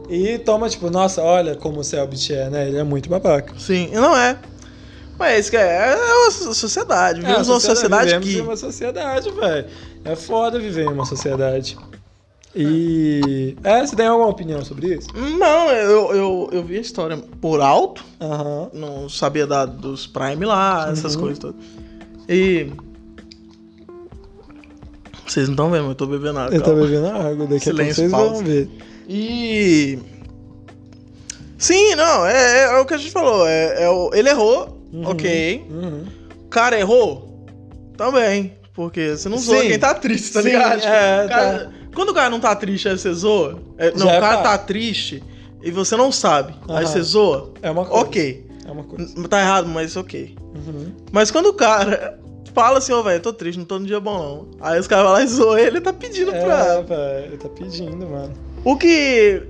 e 0.09 0.39
toma, 0.39 0.69
tipo, 0.69 0.91
nossa, 0.91 1.23
olha 1.23 1.55
como 1.55 1.81
o 1.81 1.85
Selbit 1.85 2.35
é, 2.35 2.49
né? 2.49 2.67
Ele 2.67 2.79
é 2.79 2.85
muito 2.85 3.09
babaca. 3.09 3.55
Sim, 3.59 3.91
não 3.93 4.17
é. 4.17 4.39
Mas 5.19 5.41
isso 5.41 5.51
que 5.51 5.57
é, 5.57 5.93
é 5.93 5.97
uma 5.97 6.31
sociedade. 6.31 7.21
Vivemos 7.21 7.49
é, 7.49 7.53
uma 7.53 7.61
sociedade, 7.61 8.05
vivemos 8.07 8.29
que... 8.29 8.39
em 8.39 8.41
uma 8.41 8.57
sociedade, 8.57 9.31
velho. 9.31 9.67
É 10.05 10.15
foda 10.15 10.59
viver 10.59 10.85
em 10.85 10.93
uma 10.93 11.05
sociedade. 11.05 11.77
E. 12.55 13.57
É, 13.63 13.85
você 13.85 13.95
tem 13.95 14.07
alguma 14.07 14.31
opinião 14.31 14.65
sobre 14.65 14.95
isso? 14.95 15.09
Não, 15.15 15.71
eu, 15.71 16.15
eu, 16.15 16.49
eu 16.53 16.65
vi 16.65 16.79
a 16.79 16.81
história 16.81 17.17
por 17.41 17.61
alto. 17.61 18.05
Uhum. 18.21 18.71
Não 18.73 19.09
sabia 19.09 19.47
da, 19.47 19.67
dos 19.67 20.07
Prime 20.07 20.45
lá, 20.45 20.89
essas 20.91 21.15
uhum. 21.15 21.21
coisas 21.21 21.39
todas. 21.39 21.61
E. 22.29 22.71
Vocês 25.27 25.47
não 25.47 25.55
estão 25.55 25.71
vendo, 25.71 25.89
eu 25.89 25.95
tô 25.95 26.07
bebendo 26.07 26.39
água. 26.39 26.57
Eu 26.57 26.63
tô 26.63 26.75
bebendo 26.75 27.07
água, 27.09 27.47
daqui 27.47 27.65
Silêncio, 27.65 28.07
a 28.07 28.11
pouco 28.11 28.37
vocês 28.37 28.37
vão 28.37 28.45
ver. 28.45 28.71
E. 29.09 29.99
Sim, 31.59 31.97
não, 31.97 32.25
é, 32.25 32.61
é, 32.61 32.65
é 32.65 32.79
o 32.79 32.87
que 32.87 32.95
a 32.95 32.99
gente 32.99 33.11
falou. 33.11 33.47
É, 33.47 33.85
é 33.85 34.19
ele 34.19 34.31
errou, 34.31 34.78
uhum. 34.93 35.09
ok. 35.09 35.67
Uhum. 35.71 36.05
O 36.45 36.49
cara 36.49 36.79
errou? 36.79 37.47
Também. 37.97 38.57
Porque 38.75 39.17
você 39.17 39.29
não 39.29 39.39
zoa 39.39 39.61
quem 39.63 39.79
tá 39.79 39.93
triste, 39.93 40.33
tá 40.33 40.41
Sim, 40.41 40.51
ligado? 40.51 40.81
É, 40.85 41.29
cara, 41.29 41.59
tá. 41.65 41.71
Quando 41.95 42.11
o 42.11 42.15
cara 42.15 42.31
não 42.31 42.39
tá 42.39 42.55
triste, 42.55 42.89
aí 42.89 42.97
você 42.97 43.13
zoa. 43.13 43.59
É, 43.77 43.91
não, 43.91 44.07
Já 44.07 44.19
o 44.19 44.21
cara 44.21 44.37
tá 44.37 44.59
triste 44.59 45.23
e 45.63 45.71
você 45.71 45.97
não 45.97 46.13
sabe. 46.13 46.55
Aí 46.69 46.87
você 46.87 47.03
zoa. 47.03 47.53
É 47.61 47.71
uma 47.71 47.85
coisa. 47.85 48.05
Ok. 48.05 48.47
É 48.65 48.71
uma 48.71 48.85
coisa. 48.85 49.29
Tá 49.29 49.41
errado, 49.41 49.69
mas 49.69 49.97
ok. 49.97 50.37
Uhum. 50.55 50.93
Mas 51.11 51.31
quando 51.31 51.47
o 51.47 51.55
cara 51.55 52.21
fala 52.55 52.79
assim, 52.79 52.93
ô, 52.93 53.01
oh, 53.01 53.03
velho, 53.03 53.21
tô 53.21 53.33
triste, 53.33 53.59
não 53.59 53.65
tô 53.65 53.79
no 53.79 53.87
dia 53.87 53.99
bom, 53.99 54.19
não. 54.19 54.49
Aí 54.61 54.79
os 54.79 54.87
caras 54.87 55.05
vão 55.05 55.13
lá 55.13 55.23
e 55.23 55.27
zoam 55.27 55.59
ele, 55.59 55.81
tá 55.81 55.93
pedindo 55.93 56.33
é, 56.33 56.45
pra. 56.45 56.81
velho, 56.83 57.25
ele 57.27 57.37
tá 57.37 57.49
pedindo, 57.49 58.07
mano. 58.07 58.33
O 58.65 58.77
que 58.77 59.43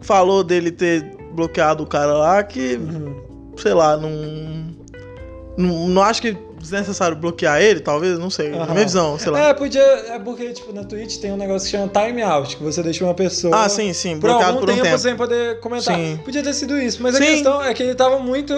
falou 0.00 0.42
dele 0.42 0.70
ter 0.70 1.16
bloqueado 1.32 1.84
o 1.84 1.86
cara 1.86 2.12
lá, 2.12 2.42
que. 2.42 2.74
Uhum. 2.74 3.27
Sei 3.60 3.74
lá, 3.74 3.96
não. 3.96 4.78
Não, 5.56 5.88
não 5.88 6.02
acho 6.02 6.22
que 6.22 6.36
desnecessário 6.58 7.16
bloquear 7.16 7.60
ele, 7.60 7.80
talvez, 7.80 8.18
não 8.18 8.30
sei. 8.30 8.52
Uhum. 8.52 8.58
Na 8.58 8.66
minha 8.66 8.84
visão, 8.84 9.18
sei 9.18 9.32
lá. 9.32 9.48
É, 9.48 9.54
podia. 9.54 9.82
É 9.82 10.18
porque, 10.18 10.52
tipo, 10.52 10.72
na 10.72 10.84
Twitch 10.84 11.18
tem 11.18 11.32
um 11.32 11.36
negócio 11.36 11.66
que 11.66 11.76
chama 11.76 11.88
time 11.88 12.22
out, 12.22 12.56
que 12.56 12.62
você 12.62 12.82
deixa 12.82 13.04
uma 13.04 13.14
pessoa. 13.14 13.64
Ah, 13.64 13.68
sim, 13.68 13.92
sim, 13.92 14.18
bloqueado 14.18 14.58
por, 14.58 14.60
por 14.60 14.70
um 14.70 14.74
tempo, 14.74 14.86
tempo. 14.86 14.98
sem 14.98 15.16
poder 15.16 15.60
comentar. 15.60 15.94
Sim. 15.96 16.20
Podia 16.24 16.42
ter 16.42 16.52
sido 16.52 16.78
isso, 16.78 17.02
mas 17.02 17.16
sim. 17.16 17.22
a 17.22 17.26
questão 17.26 17.62
é 17.62 17.72
que 17.72 17.82
ele 17.82 17.94
tava 17.94 18.18
muito. 18.18 18.52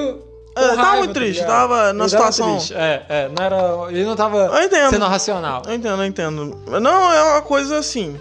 É, 0.56 0.60
raiva, 0.60 0.82
tava 0.82 0.96
muito 0.98 1.14
triste, 1.14 1.40
tá 1.42 1.46
tava 1.46 1.92
na 1.92 2.08
situação. 2.08 2.58
É, 2.72 3.02
é, 3.08 3.28
não 3.28 3.44
era. 3.44 3.92
Ele 3.92 4.04
não 4.04 4.16
tava 4.16 4.50
sendo 4.90 5.06
racional. 5.06 5.62
Eu 5.66 5.74
entendo, 5.74 6.02
eu 6.02 6.06
entendo. 6.06 6.58
Não, 6.80 7.12
é 7.12 7.22
uma 7.32 7.42
coisa 7.42 7.78
assim. 7.78 8.18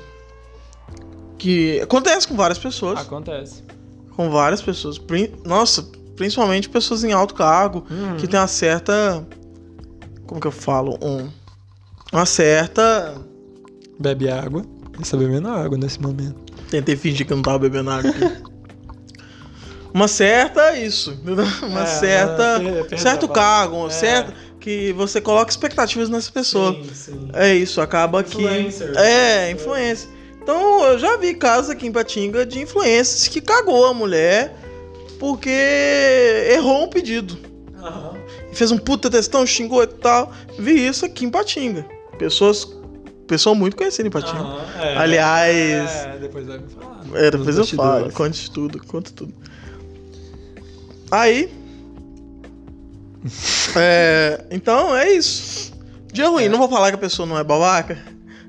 Que 1.37 1.79
acontece 1.79 2.27
com 2.27 2.35
várias 2.35 2.59
pessoas. 2.59 2.99
Acontece. 2.99 3.63
Com 4.15 4.29
várias 4.29 4.61
pessoas. 4.61 4.99
Nossa, 5.45 5.87
principalmente 6.19 6.67
pessoas 6.69 7.05
em 7.05 7.13
alto 7.13 7.33
cargo, 7.33 7.85
Uhum. 7.89 8.17
que 8.17 8.27
tem 8.27 8.37
uma 8.37 8.45
certa. 8.45 9.25
Como 10.27 10.39
que 10.41 10.45
eu 10.47 10.51
falo? 10.51 10.99
Um, 11.01 11.29
uma 12.11 12.25
certa. 12.25 13.15
Bebe 13.97 14.29
água. 14.29 14.63
Está 15.01 15.15
bebendo 15.15 15.47
água 15.47 15.77
nesse 15.77 16.01
momento. 16.01 16.35
Tentei 16.69 16.97
fingir 16.97 17.25
que 17.25 17.31
eu 17.31 17.37
não 17.37 17.41
tava 17.43 17.57
bebendo 17.57 17.89
água. 17.89 18.11
Uma 19.93 20.07
certa. 20.07 20.77
Isso. 20.77 21.17
Uma 21.63 21.83
É, 21.83 21.85
certa. 21.85 22.61
tem 22.89 22.97
certo 22.99 23.27
cargo. 23.27 23.87
É. 23.87 23.89
certa. 23.89 24.33
Que 24.59 24.91
você 24.93 25.19
coloca 25.21 25.49
expectativas 25.49 26.09
nessa 26.09 26.31
pessoa. 26.31 26.73
Sim, 26.73 26.89
sim. 26.93 27.29
É 27.33 27.55
isso, 27.55 27.79
acaba 27.81 28.21
que. 28.23 28.37
Influencer. 28.43 28.93
É, 28.97 29.49
influência. 29.51 30.09
Então 30.43 30.83
eu 30.85 30.99
já 30.99 31.15
vi 31.17 31.33
casos 31.33 31.69
aqui 31.71 31.87
em 31.87 31.91
Patinga 31.91 32.45
de 32.45 32.59
influências 32.59 33.27
que 33.27 33.39
cagou 33.41 33.85
a 33.87 33.93
mulher 33.93 34.53
porque 35.19 35.49
errou 36.53 36.85
um 36.85 36.87
pedido. 36.89 37.37
Aham. 37.77 38.13
Fez 38.53 38.71
um 38.71 38.77
puta 38.77 39.09
textão, 39.09 39.45
xingou 39.45 39.83
e 39.83 39.87
tal. 39.87 40.31
Vi 40.57 40.87
isso 40.87 41.05
aqui 41.05 41.25
em 41.25 41.29
Patinga. 41.29 41.85
Pessoas. 42.17 42.67
Pessoa 43.27 43.53
muito 43.53 43.77
conhecida 43.77 44.07
em 44.07 44.11
Patinga. 44.11 44.39
Aham, 44.39 44.81
é. 44.81 44.97
Aliás- 44.97 45.91
É, 45.91 46.17
depois 46.19 46.47
vai 46.47 46.57
me 46.57 46.67
falar. 46.67 47.01
É, 47.13 47.29
depois 47.31 47.57
eu 47.57 47.65
falo, 47.67 48.11
conte 48.11 48.49
tudo, 48.49 48.83
conta 48.87 49.11
tudo. 49.11 49.33
Aí. 51.11 51.51
é, 53.75 54.45
então 54.49 54.95
é 54.95 55.11
isso. 55.11 55.73
Dia 56.11 56.27
ruim, 56.29 56.45
É. 56.45 56.49
não 56.49 56.57
vou 56.57 56.69
falar 56.69 56.89
que 56.89 56.95
a 56.95 56.99
pessoa 56.99 57.27
não 57.27 57.37
é 57.37 57.43
babaca. 57.43 57.97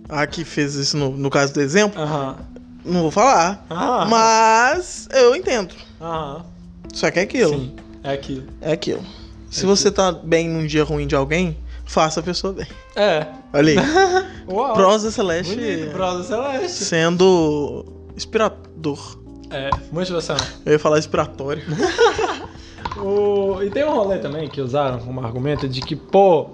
A 0.09 0.27
que 0.27 0.45
fez 0.45 0.75
isso 0.75 0.97
no, 0.97 1.11
no 1.11 1.31
caso 1.31 1.53
do 1.55 1.61
exemplo, 1.61 2.01
Aham. 2.01 2.37
não 2.85 3.03
vou 3.03 3.11
falar. 3.11 3.65
Ah. 3.71 4.07
Mas 4.09 5.09
eu 5.13 5.37
entendo. 5.37 5.75
Aham. 6.01 6.45
Só 6.93 7.11
que 7.11 7.19
é 7.19 7.23
aquilo. 7.23 7.53
Sim, 7.53 7.75
é 8.03 8.13
aquilo. 8.13 8.45
É 8.61 8.73
aquilo. 8.73 9.03
Se 9.51 9.65
É 9.65 9.67
você 9.67 9.91
tá 9.91 10.13
bem 10.13 10.49
num 10.49 10.67
dia 10.67 10.85
ruim 10.85 11.07
de 11.07 11.15
alguém, 11.15 11.57
faça 11.85 12.21
a 12.21 12.23
pessoa 12.23 12.53
bem. 12.53 12.67
É. 12.97 13.27
Olha 13.53 13.81
aí. 13.81 13.87
Uau. 14.49 14.75
Prosa 14.75 15.11
Celeste 15.11 15.55
Bonito, 15.55 15.91
prosa 15.93 16.25
celeste. 16.25 16.85
sendo 16.85 17.85
inspirador. 18.17 19.19
É, 19.51 19.71
motivacional. 19.93 20.45
Eu 20.65 20.73
ia 20.73 20.79
falar 20.79 20.99
inspiratório. 20.99 21.63
O... 22.97 23.63
E 23.63 23.71
tem 23.71 23.85
um 23.85 23.95
rolê 23.95 24.19
também 24.19 24.49
que 24.49 24.61
usaram 24.61 24.99
como 24.99 25.21
argumento 25.21 25.69
de 25.69 25.81
que, 25.81 25.95
pô, 25.97 26.51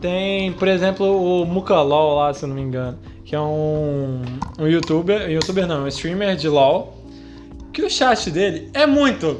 tem, 0.00 0.52
por 0.54 0.66
exemplo, 0.66 1.42
o 1.42 1.44
Mukalol 1.44 2.16
lá, 2.16 2.32
se 2.34 2.44
eu 2.44 2.48
não 2.48 2.56
me 2.56 2.62
engano, 2.62 2.98
que 3.24 3.34
é 3.36 3.40
um, 3.40 4.22
um 4.58 4.66
youtuber, 4.66 5.30
youtuber 5.30 5.66
não, 5.66 5.84
um 5.84 5.88
streamer 5.88 6.36
de 6.36 6.48
LoL, 6.48 6.96
que 7.72 7.82
o 7.82 7.90
chat 7.90 8.30
dele 8.30 8.70
é 8.72 8.86
muito 8.86 9.36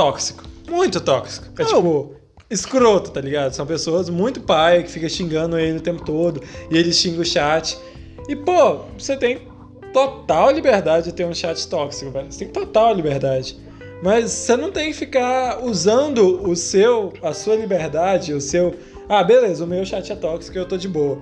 tóxico. 0.00 0.44
Muito 0.66 0.98
tóxico. 0.98 1.46
É 1.58 1.64
tipo, 1.64 2.14
escroto, 2.48 3.10
tá 3.10 3.20
ligado? 3.20 3.52
São 3.52 3.66
pessoas 3.66 4.08
muito 4.08 4.40
pai 4.40 4.82
que 4.82 4.90
fica 4.90 5.08
xingando 5.10 5.58
ele 5.58 5.76
o 5.76 5.80
tempo 5.82 6.02
todo 6.02 6.42
e 6.70 6.78
ele 6.78 6.90
xinga 6.90 7.20
o 7.20 7.24
chat. 7.24 7.78
E, 8.26 8.34
pô, 8.34 8.80
você 8.96 9.14
tem 9.14 9.46
total 9.92 10.50
liberdade 10.52 11.06
de 11.06 11.12
ter 11.12 11.26
um 11.26 11.34
chat 11.34 11.68
tóxico, 11.68 12.10
velho. 12.10 12.32
Você 12.32 12.46
tem 12.46 12.48
total 12.48 12.94
liberdade. 12.94 13.58
Mas 14.02 14.30
você 14.30 14.56
não 14.56 14.72
tem 14.72 14.90
que 14.90 14.96
ficar 14.96 15.62
usando 15.62 16.48
o 16.48 16.56
seu, 16.56 17.12
a 17.22 17.34
sua 17.34 17.56
liberdade, 17.56 18.32
o 18.32 18.40
seu. 18.40 18.74
Ah, 19.06 19.22
beleza, 19.22 19.64
o 19.64 19.66
meu 19.66 19.84
chat 19.84 20.10
é 20.10 20.16
tóxico 20.16 20.56
e 20.56 20.60
eu 20.60 20.66
tô 20.66 20.78
de 20.78 20.88
boa. 20.88 21.18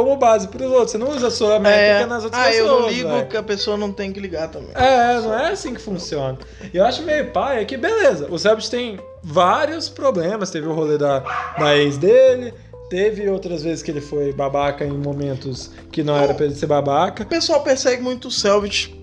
Como 0.00 0.16
base 0.16 0.48
pros 0.48 0.70
outros. 0.70 0.92
Você 0.92 0.98
não 0.98 1.10
usa 1.10 1.26
a 1.26 1.30
sua 1.30 1.58
métrica 1.58 2.06
nas 2.06 2.24
outras 2.24 2.42
ah, 2.42 2.46
pessoas. 2.46 2.66
eu 2.70 2.80
não 2.80 2.88
ligo 2.88 3.08
velho. 3.10 3.26
que 3.28 3.36
a 3.36 3.42
pessoa 3.42 3.76
não 3.76 3.92
tem 3.92 4.10
que 4.12 4.18
ligar 4.18 4.48
também. 4.48 4.70
É, 4.74 5.20
não 5.20 5.38
é 5.38 5.52
assim 5.52 5.74
que 5.74 5.80
funciona. 5.80 6.38
E 6.72 6.76
eu 6.78 6.84
acho 6.86 7.02
meio 7.02 7.30
pai 7.32 7.60
é 7.60 7.64
que, 7.66 7.76
beleza, 7.76 8.26
o 8.30 8.38
Selbit 8.38 8.70
tem 8.70 8.98
vários 9.22 9.90
problemas. 9.90 10.50
Teve 10.50 10.66
o 10.66 10.72
rolê 10.72 10.96
da, 10.96 11.18
da 11.58 11.76
ex 11.76 11.98
dele, 11.98 12.54
teve 12.88 13.28
outras 13.28 13.62
vezes 13.62 13.82
que 13.82 13.90
ele 13.90 14.00
foi 14.00 14.32
babaca 14.32 14.86
em 14.86 14.90
momentos 14.96 15.70
que 15.92 16.02
não 16.02 16.16
era 16.16 16.32
pra 16.32 16.46
ele 16.46 16.54
ser 16.54 16.66
babaca. 16.66 17.22
O 17.22 17.26
pessoal 17.26 17.60
persegue 17.62 18.02
muito 18.02 18.28
o 18.28 18.30
Selbit, 18.30 18.98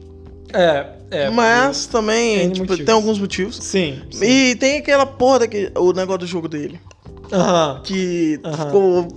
É, 0.52 0.86
é. 1.12 1.30
mas 1.30 1.86
também 1.86 2.46
N 2.46 2.54
tipo, 2.54 2.76
tem 2.76 2.96
alguns 2.96 3.20
motivos. 3.20 3.58
Sim. 3.58 4.02
sim. 4.10 4.26
E 4.26 4.56
tem 4.56 4.80
aquela 4.80 5.06
porra 5.06 5.40
daquele, 5.40 5.72
o 5.76 5.94
negócio 5.94 6.22
do 6.22 6.26
jogo 6.28 6.48
dele. 6.48 6.80
Aham. 7.32 7.82
Que 7.84 8.40
Aham. 8.44 8.66
ficou. 8.66 9.08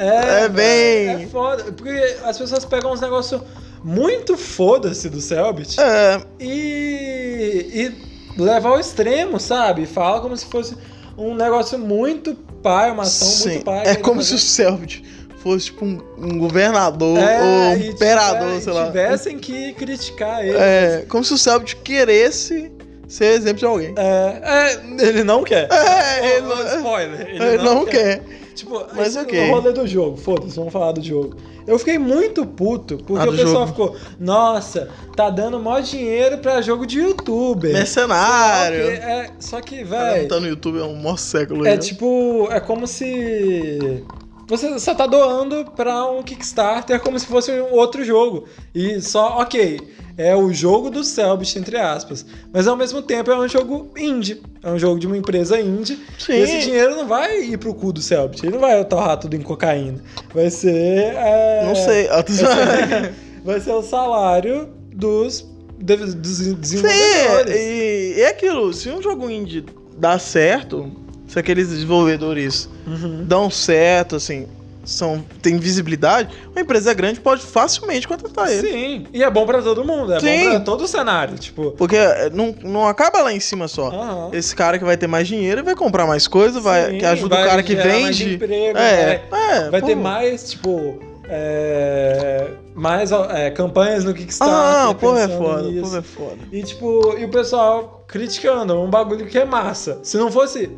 É, 0.00 0.44
É 0.44 0.48
bem- 0.48 1.24
É 1.24 1.26
foda. 1.30 1.64
Porque 1.72 2.16
as 2.24 2.38
pessoas 2.38 2.64
pegam 2.64 2.92
uns 2.92 3.00
negócios 3.00 3.40
muito 3.84 4.36
foda-se 4.36 5.08
do 5.08 5.20
Selbit 5.20 5.80
É, 5.80 6.20
e, 6.38 7.66
e 8.36 8.40
leva 8.42 8.68
ao 8.70 8.80
extremo, 8.80 9.38
sabe? 9.40 9.86
Fala 9.86 10.20
como 10.20 10.36
se 10.36 10.46
fosse 10.46 10.74
um 11.16 11.34
negócio 11.34 11.78
muito 11.78 12.34
pai, 12.62 12.90
uma 12.90 13.02
ação 13.02 13.28
sim. 13.28 13.48
muito 13.50 13.64
pai. 13.64 13.82
É 13.86 13.94
como 13.96 14.22
se 14.22 14.34
o 14.34 14.38
Selbit 14.38 15.02
fosse 15.42 15.66
tipo 15.66 15.84
um, 15.84 15.98
um 16.18 16.38
governador 16.38 17.18
É, 17.18 17.40
ou 17.40 17.46
um 17.46 17.76
imperador, 17.76 18.48
tiver- 18.48 18.60
sei 18.60 18.72
lá. 18.72 18.86
tivessem 18.86 19.38
que 19.38 19.72
criticar 19.74 20.44
ele. 20.44 20.56
É, 20.58 21.04
como 21.08 21.24
se 21.24 21.32
o 21.32 21.38
Selbit 21.38 21.76
queresse 21.76 22.70
ser 23.08 23.32
exemplo 23.32 23.58
de 23.60 23.64
alguém. 23.66 23.94
É, 23.96 24.74
é, 24.74 25.04
ele 25.06 25.24
não 25.24 25.42
quer. 25.42 25.68
É, 25.72 26.36
ele 26.36 26.46
não- 26.46 26.76
spoiler. 26.76 27.20
Ele, 27.28 27.44
Ele 27.44 27.62
não 27.62 27.84
quer. 27.86 28.22
Tipo, 28.60 28.84
Mas 28.94 29.08
esse 29.08 29.18
ok. 29.18 29.48
o 29.48 29.50
rolê 29.54 29.72
do 29.72 29.86
jogo, 29.86 30.16
foda-se, 30.16 30.54
vamos 30.56 30.72
falar 30.72 30.92
do 30.92 31.02
jogo. 31.02 31.36
Eu 31.66 31.78
fiquei 31.78 31.98
muito 31.98 32.44
puto, 32.46 32.98
porque 32.98 33.22
Ah, 33.26 33.30
o 33.30 33.36
pessoal 33.36 33.66
jogo. 33.66 33.68
ficou, 33.68 33.96
nossa, 34.18 34.88
tá 35.16 35.30
dando 35.30 35.58
maior 35.60 35.82
dinheiro 35.82 36.38
pra 36.38 36.60
jogo 36.60 36.84
de 36.86 36.98
youtuber. 37.00 37.72
Mercenário. 37.72 38.84
Só 38.84 38.90
que, 38.90 38.96
é, 38.96 39.30
só 39.38 39.60
que 39.60 39.84
velho, 39.84 40.28
tá 40.28 40.40
no 40.40 40.46
YouTube 40.48 40.80
há 40.80 40.84
um 40.84 40.96
maior 40.96 41.16
século. 41.18 41.66
é 41.66 41.72
já. 41.72 41.78
tipo, 41.78 42.48
é 42.50 42.60
como 42.60 42.86
se 42.86 44.02
você 44.50 44.78
só 44.78 44.94
tá 44.94 45.06
doando 45.06 45.64
pra 45.76 46.04
um 46.10 46.22
Kickstarter 46.22 47.00
como 47.00 47.18
se 47.18 47.26
fosse 47.26 47.50
um 47.52 47.72
outro 47.72 48.04
jogo. 48.04 48.46
E 48.74 49.00
só, 49.00 49.38
ok, 49.40 49.80
é 50.18 50.34
o 50.36 50.52
jogo 50.52 50.90
do 50.90 51.02
Selbit, 51.04 51.58
entre 51.58 51.78
aspas. 51.78 52.26
Mas 52.52 52.66
ao 52.66 52.76
mesmo 52.76 53.00
tempo 53.00 53.30
é 53.30 53.38
um 53.38 53.48
jogo 53.48 53.90
indie. 53.96 54.42
É 54.62 54.70
um 54.70 54.78
jogo 54.78 54.98
de 55.00 55.06
uma 55.06 55.16
empresa 55.16 55.58
indie. 55.60 55.98
Sim. 56.18 56.32
E 56.32 56.40
esse 56.40 56.58
dinheiro 56.62 56.96
não 56.96 57.06
vai 57.06 57.40
ir 57.42 57.56
pro 57.58 57.72
cu 57.72 57.92
do 57.92 58.02
Selbit. 58.02 58.44
Ele 58.44 58.52
não 58.54 58.60
vai 58.60 58.84
torrar 58.84 59.16
tudo 59.18 59.34
em 59.36 59.40
cocaína. 59.40 60.02
Vai 60.34 60.50
ser. 60.50 61.14
é, 61.14 61.64
Não 61.64 61.74
sei. 61.76 62.08
Vai 62.20 62.24
ser, 62.28 63.14
vai 63.44 63.60
ser 63.60 63.72
o 63.72 63.82
salário 63.82 64.68
dos, 64.94 65.46
de- 65.78 65.96
dos 65.96 66.36
Sim, 66.36 66.54
desenvolvedores. 66.56 67.54
e 67.56 68.14
é 68.20 68.28
aquilo. 68.28 68.72
Se 68.74 68.90
um 68.90 69.00
jogo 69.00 69.30
indie 69.30 69.64
dá 69.96 70.18
certo, 70.18 70.90
se 71.30 71.38
aqueles 71.38 71.68
desenvolvedores 71.68 72.68
Uhum. 72.86 73.24
dão 73.24 73.48
certo, 73.50 74.16
assim, 74.16 74.46
são, 74.84 75.22
tem 75.42 75.58
visibilidade, 75.58 76.30
uma 76.50 76.60
empresa 76.62 76.92
grande 76.94 77.20
pode 77.20 77.42
facilmente 77.42 78.08
contratar 78.08 78.50
ele. 78.50 78.68
Sim, 78.68 79.06
e 79.12 79.22
é 79.22 79.30
bom 79.30 79.46
pra 79.46 79.62
todo 79.62 79.84
mundo, 79.84 80.12
é 80.14 80.18
Sim. 80.20 80.44
bom 80.44 80.50
pra 80.50 80.60
todo 80.60 80.84
o 80.84 80.88
cenário, 80.88 81.36
tipo. 81.38 81.72
Porque 81.72 81.94
é, 81.96 82.30
não, 82.30 82.54
não 82.64 82.88
acaba 82.88 83.20
lá 83.22 83.32
em 83.32 83.38
cima 83.38 83.68
só. 83.68 83.88
aham. 83.88 84.30
Esse 84.32 84.56
cara 84.56 84.78
que 84.78 84.84
vai 84.84 84.96
ter 84.96 85.06
mais 85.06 85.28
dinheiro 85.28 85.62
vai 85.62 85.76
comprar 85.76 86.06
mais 86.06 86.26
coisa, 86.26 86.60
vai, 86.60 86.90
Sim, 86.92 86.98
que 86.98 87.04
ajuda 87.04 87.36
vai 87.36 87.44
o 87.44 87.48
cara 87.48 87.62
que 87.62 87.74
vende. 87.76 88.34
emprego, 88.34 88.78
é, 88.78 89.22
é, 89.32 89.70
Vai 89.70 89.80
pô. 89.80 89.86
ter 89.86 89.94
mais, 89.94 90.50
tipo, 90.50 90.98
é, 91.28 92.48
mais 92.74 93.12
é, 93.12 93.50
campanhas 93.50 94.04
no 94.04 94.14
Kickstarter. 94.14 94.54
Ah, 94.56 94.88
o 94.90 94.94
povo 94.94 95.18
é 95.18 95.28
foda, 95.28 95.68
o 95.68 95.80
povo 95.82 95.96
é 95.98 96.02
foda. 96.02 96.36
E 96.50 96.62
tipo, 96.62 97.16
e 97.18 97.24
o 97.24 97.28
pessoal 97.28 98.04
criticando, 98.08 98.80
um 98.80 98.88
bagulho 98.90 99.26
que 99.26 99.38
é 99.38 99.44
massa. 99.44 100.00
Se 100.02 100.16
não 100.16 100.32
fosse. 100.32 100.70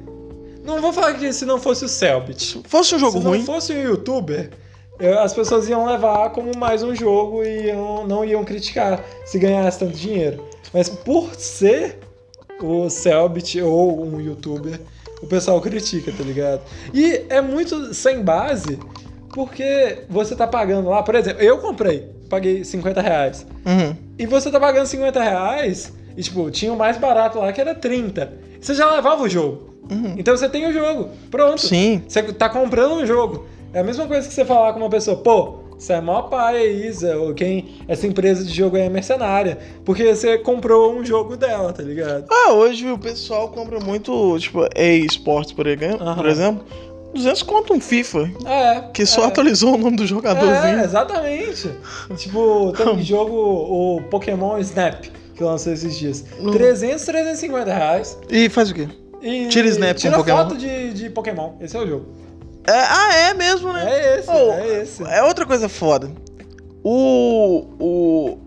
Não 0.65 0.81
vou 0.81 0.93
falar 0.93 1.15
que 1.15 1.33
se 1.33 1.45
não 1.45 1.59
fosse 1.59 1.85
o 1.85 1.89
Selbit. 1.89 2.61
Fosse 2.69 2.95
um 2.95 2.99
jogo 2.99 3.19
se 3.19 3.25
ruim, 3.25 3.39
não 3.39 3.47
fosse 3.47 3.73
um 3.73 3.83
youtuber, 3.83 4.51
eu- 5.01 5.19
as 5.19 5.33
pessoas 5.35 5.69
iam 5.69 5.85
levar 5.85 6.31
como 6.31 6.57
mais 6.57 6.83
um 6.83 6.95
jogo 6.95 7.43
e 7.43 7.67
iam- 7.67 8.07
não 8.07 8.25
iam 8.25 8.45
criticar 8.45 9.03
se 9.25 9.39
ganhasse 9.39 9.79
tanto 9.81 9.97
dinheiro. 9.97 10.43
Mas 10.73 10.89
por 10.89 11.35
ser 11.35 11.99
o 12.61 12.89
Selbit 12.89 13.61
ou 13.61 14.05
um 14.05 14.21
youtuber, 14.21 14.81
o 15.21 15.27
pessoal 15.27 15.61
critica, 15.61 16.13
tá 16.17 16.23
ligado? 16.23 16.61
E 16.95 17.23
é 17.29 17.41
muito 17.41 17.93
sem 17.93 18.23
base, 18.23 18.79
porque 19.35 20.05
você 20.09 20.37
tá 20.37 20.47
pagando 20.47 20.89
lá, 20.89 21.03
por 21.03 21.15
exemplo, 21.15 21.43
eu 21.43 21.59
comprei, 21.59 22.09
paguei 22.29 22.65
50 22.65 23.01
reais. 23.01 23.47
Uhum. 23.67 23.97
E 24.19 24.27
você 24.27 24.51
tá 24.51 24.61
pagando 24.61 24.87
50 24.87 25.21
reais, 25.23 25.93
e 26.17 26.23
tipo, 26.23 26.51
tinha 26.51 26.73
o 26.73 26.77
mais 26.77 26.97
barato 26.97 27.39
lá 27.39 27.53
que 27.53 27.61
era 27.61 27.75
30. 27.75 28.33
Você 28.61 28.75
já 28.75 28.91
levava 28.95 29.23
o 29.23 29.29
jogo. 29.29 29.72
Uhum. 29.91 30.15
Então 30.17 30.37
você 30.37 30.49
tem 30.49 30.67
o 30.67 30.73
jogo. 30.73 31.09
Pronto. 31.31 31.61
Sim. 31.61 32.03
Você 32.07 32.23
tá 32.33 32.49
comprando 32.49 32.93
um 32.95 33.07
jogo. 33.07 33.47
É 33.75 33.81
a 33.81 33.85
mesma 33.85 34.07
coisa 34.07 34.27
que 34.29 34.35
você 34.35 34.45
falar 34.45 34.73
com 34.75 34.81
uma 34.81 34.91
pessoa, 34.91 35.17
pô, 35.17 35.55
você 35.79 35.95
é 35.95 36.01
mó 36.01 36.23
pai 36.23 36.57
aí, 36.59 36.93
Zé, 36.93 37.17
ou 37.17 37.35
quem. 37.35 37.77
Essa 37.89 38.07
empresa 38.07 38.45
de 38.45 38.53
jogo 38.55 38.77
aí 38.77 38.83
é 38.83 38.89
mercenária. 38.89 39.59
Porque 39.85 40.15
você 40.15 40.39
comprou 40.39 40.95
um 40.95 41.05
jogo 41.05 41.37
dela, 41.37 41.73
tá 41.73 41.83
ligado? 41.83 42.27
Ah, 42.31 42.53
hoje 42.53 42.89
o 42.91 42.99
pessoal 42.99 43.49
compra 43.49 43.81
muito, 43.81 44.39
tipo, 44.39 44.61
e-sports, 44.77 45.53
por 45.53 45.67
exemplo, 45.67 46.03
Aham. 46.07 46.15
por 46.17 46.27
exemplo. 46.27 46.65
200 47.15 47.43
conto 47.43 47.75
um 47.75 47.81
FIFA, 47.81 48.31
É. 48.47 48.81
que 48.95 49.05
só 49.05 49.25
é. 49.25 49.27
atualizou 49.27 49.75
o 49.75 49.79
nome 49.79 49.97
do 49.99 50.05
É, 50.05 50.07
jogadorzinho. 50.07 50.81
exatamente. 50.83 51.71
tipo, 52.17 52.73
tem 52.75 52.89
um 52.89 53.01
jogo, 53.05 53.35
o 53.37 54.03
Pokémon 54.09 54.57
Snap, 54.59 55.05
que 55.35 55.45
lançou 55.45 55.73
esses 55.75 55.99
dias. 55.99 56.25
Uhum. 56.41 56.53
300, 56.53 57.05
350 57.05 57.75
reais. 57.75 58.19
E 58.31 58.49
faz 58.49 58.71
o 58.71 58.75
quê? 58.75 58.89
E 59.23 59.47
Tira 59.49 59.69
snap 59.69 59.93
com 59.95 60.01
tira 60.01 60.17
Pokémon. 60.17 60.37
foto 60.39 60.57
de, 60.59 60.93
de 60.93 61.09
Pokémon. 61.11 61.53
Esse 61.61 61.77
é 61.77 61.81
o 61.81 61.87
jogo. 61.87 62.07
É, 62.67 62.73
ah, 62.73 63.15
é 63.31 63.35
mesmo, 63.35 63.73
né? 63.73 63.85
É 63.91 64.19
esse, 64.19 64.31
Oh, 64.31 64.53
é 64.53 64.83
esse. 64.83 65.03
É 65.05 65.23
outra 65.23 65.47
coisa 65.47 65.69
foda. 65.69 66.11
O. 66.83 67.65
O. 67.79 68.39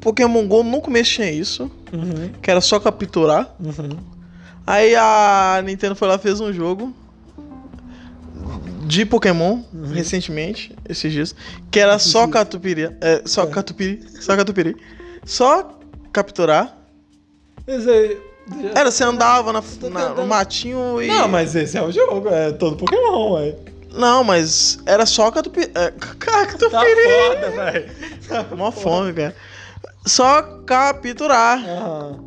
Pokémon 0.00 0.46
GO 0.46 0.62
no 0.62 0.80
começo 0.82 1.12
tinha 1.12 1.30
isso, 1.30 1.70
Uhum, 1.92 2.30
que 2.42 2.50
era 2.50 2.60
só 2.60 2.78
capturar. 2.80 3.54
uhum. 3.58 3.96
Aí 4.66 4.94
a 4.96 5.62
Nintendo 5.64 5.94
foi 5.94 6.08
lá 6.08 6.14
e 6.16 6.18
fez 6.18 6.40
um 6.40 6.52
jogo 6.52 6.94
de 8.86 9.04
Pokémon 9.06 9.60
Uhum. 9.72 9.92
recentemente, 9.92 10.74
esses 10.88 11.10
dias, 11.12 11.34
que 11.70 11.80
era 11.80 11.98
só 11.98 12.26
catupiri, 12.28 12.90
é, 13.00 13.22
só 13.24 13.44
É. 13.44 13.46
catupiri, 13.46 14.00
só 14.20 14.36
catupiri, 14.36 14.76
só 15.24 15.78
capturar. 16.12 16.76
Esse 17.66 17.88
aí. 17.90 18.18
Era, 18.74 18.90
você 18.90 19.02
andava 19.04 19.52
na- 19.52 19.62
na- 19.90 20.08
no 20.10 20.26
matinho 20.26 21.00
e 21.02 21.06
Não, 21.08 21.26
mas 21.28 21.54
esse 21.54 21.78
é 21.78 21.82
o 21.82 21.90
jogo, 21.90 22.28
é 22.28 22.52
todo 22.52 22.76
Pokémon, 22.76 23.32
ué. 23.34 23.54
não, 23.92 24.22
mas 24.22 24.78
era 24.84 25.06
só 25.06 25.30
catupiri, 25.30 25.70
é, 25.74 25.90
Tá 26.20 26.46
catupiri. 26.46 26.70
foda, 26.70 27.50
velho. 27.50 28.56
Mó 28.56 28.70
fome, 28.70 29.12
cara. 29.14 29.34
Só 30.06 30.42
capturar. 30.66 31.58
Aham. 31.66 32.20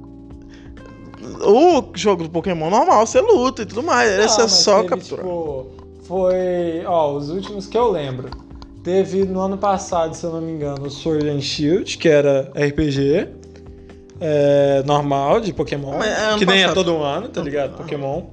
O 1.46 1.84
jogo 1.96 2.24
do 2.24 2.30
Pokémon 2.30 2.70
normal, 2.70 3.06
você 3.06 3.20
luta 3.20 3.62
e 3.64 3.66
tudo 3.66 3.84
mais. 3.84 4.18
Não, 4.18 4.24
Esse 4.26 4.42
é 4.42 4.48
só 4.48 4.78
teve, 4.78 4.90
capturar. 4.90 5.26
tipo, 5.26 5.68
foi. 6.04 6.84
Ó, 6.86 7.14
os 7.16 7.30
últimos 7.30 7.68
que 7.68 7.78
eu 7.78 7.90
lembro. 7.92 8.30
Teve 8.84 9.26
no 9.26 9.42
ano 9.42 9.58
passado, 9.58 10.14
se 10.16 10.24
eu 10.24 10.32
não 10.32 10.40
me 10.42 10.54
engano, 10.54 10.86
o 10.86 10.90
Sword 10.90 11.28
and 11.30 11.42
Shield, 11.42 11.98
que 11.98 12.08
era 12.08 12.50
RPG. 12.56 13.28
É, 14.20 14.84
normal 14.86 15.40
de 15.40 15.54
Pokémon. 15.54 16.02
É 16.02 16.36
que 16.38 16.46
nem 16.46 16.60
é 16.64 16.68
passado. 16.68 16.84
todo 16.84 17.02
ano, 17.04 17.28
tá 17.30 17.42
ligado? 17.42 17.78
Pokémon. 17.78 18.24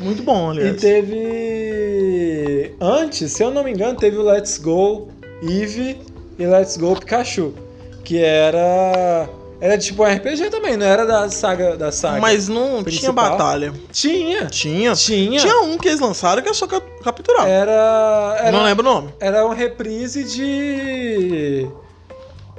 Muito 0.00 0.22
bom, 0.22 0.52
E 0.54 0.58
aliás. 0.60 0.80
teve. 0.80 2.74
Antes, 2.80 3.32
se 3.32 3.42
eu 3.42 3.50
não 3.50 3.62
me 3.64 3.70
engano, 3.72 3.96
teve 3.98 4.16
o 4.16 4.22
Let's 4.22 4.58
Go 4.58 5.08
Eevee 5.42 5.98
e 6.38 6.46
Let's 6.46 6.76
Go 6.76 6.96
Pikachu. 6.98 7.54
Que 8.04 8.18
era. 8.22 9.28
Era 9.60 9.78
tipo 9.78 10.02
um 10.02 10.06
RPG 10.06 10.50
também, 10.50 10.76
não 10.76 10.84
era 10.86 11.06
da 11.06 11.28
saga. 11.30 11.76
Da 11.76 11.92
saga. 11.92 12.20
Mas 12.20 12.48
não 12.48 12.70
tinha 12.70 12.82
principal. 12.84 13.30
batalha. 13.30 13.72
tinha. 13.92 14.46
Tinha. 14.46 14.92
Tinha. 14.94 15.38
Tinha 15.38 15.60
um 15.62 15.78
que 15.78 15.86
eles 15.88 16.00
lançaram 16.00 16.42
que 16.42 16.48
é 16.48 16.52
só 16.54 16.66
cap- 16.66 16.84
capturar. 17.04 17.46
Era. 17.48 18.36
era 18.40 18.50
Não 18.50 18.64
lembro 18.64 18.84
o 18.88 18.92
nome. 18.92 19.10
Era 19.20 19.44
uma 19.44 19.54
reprise 19.54 20.24
de. 20.24 21.68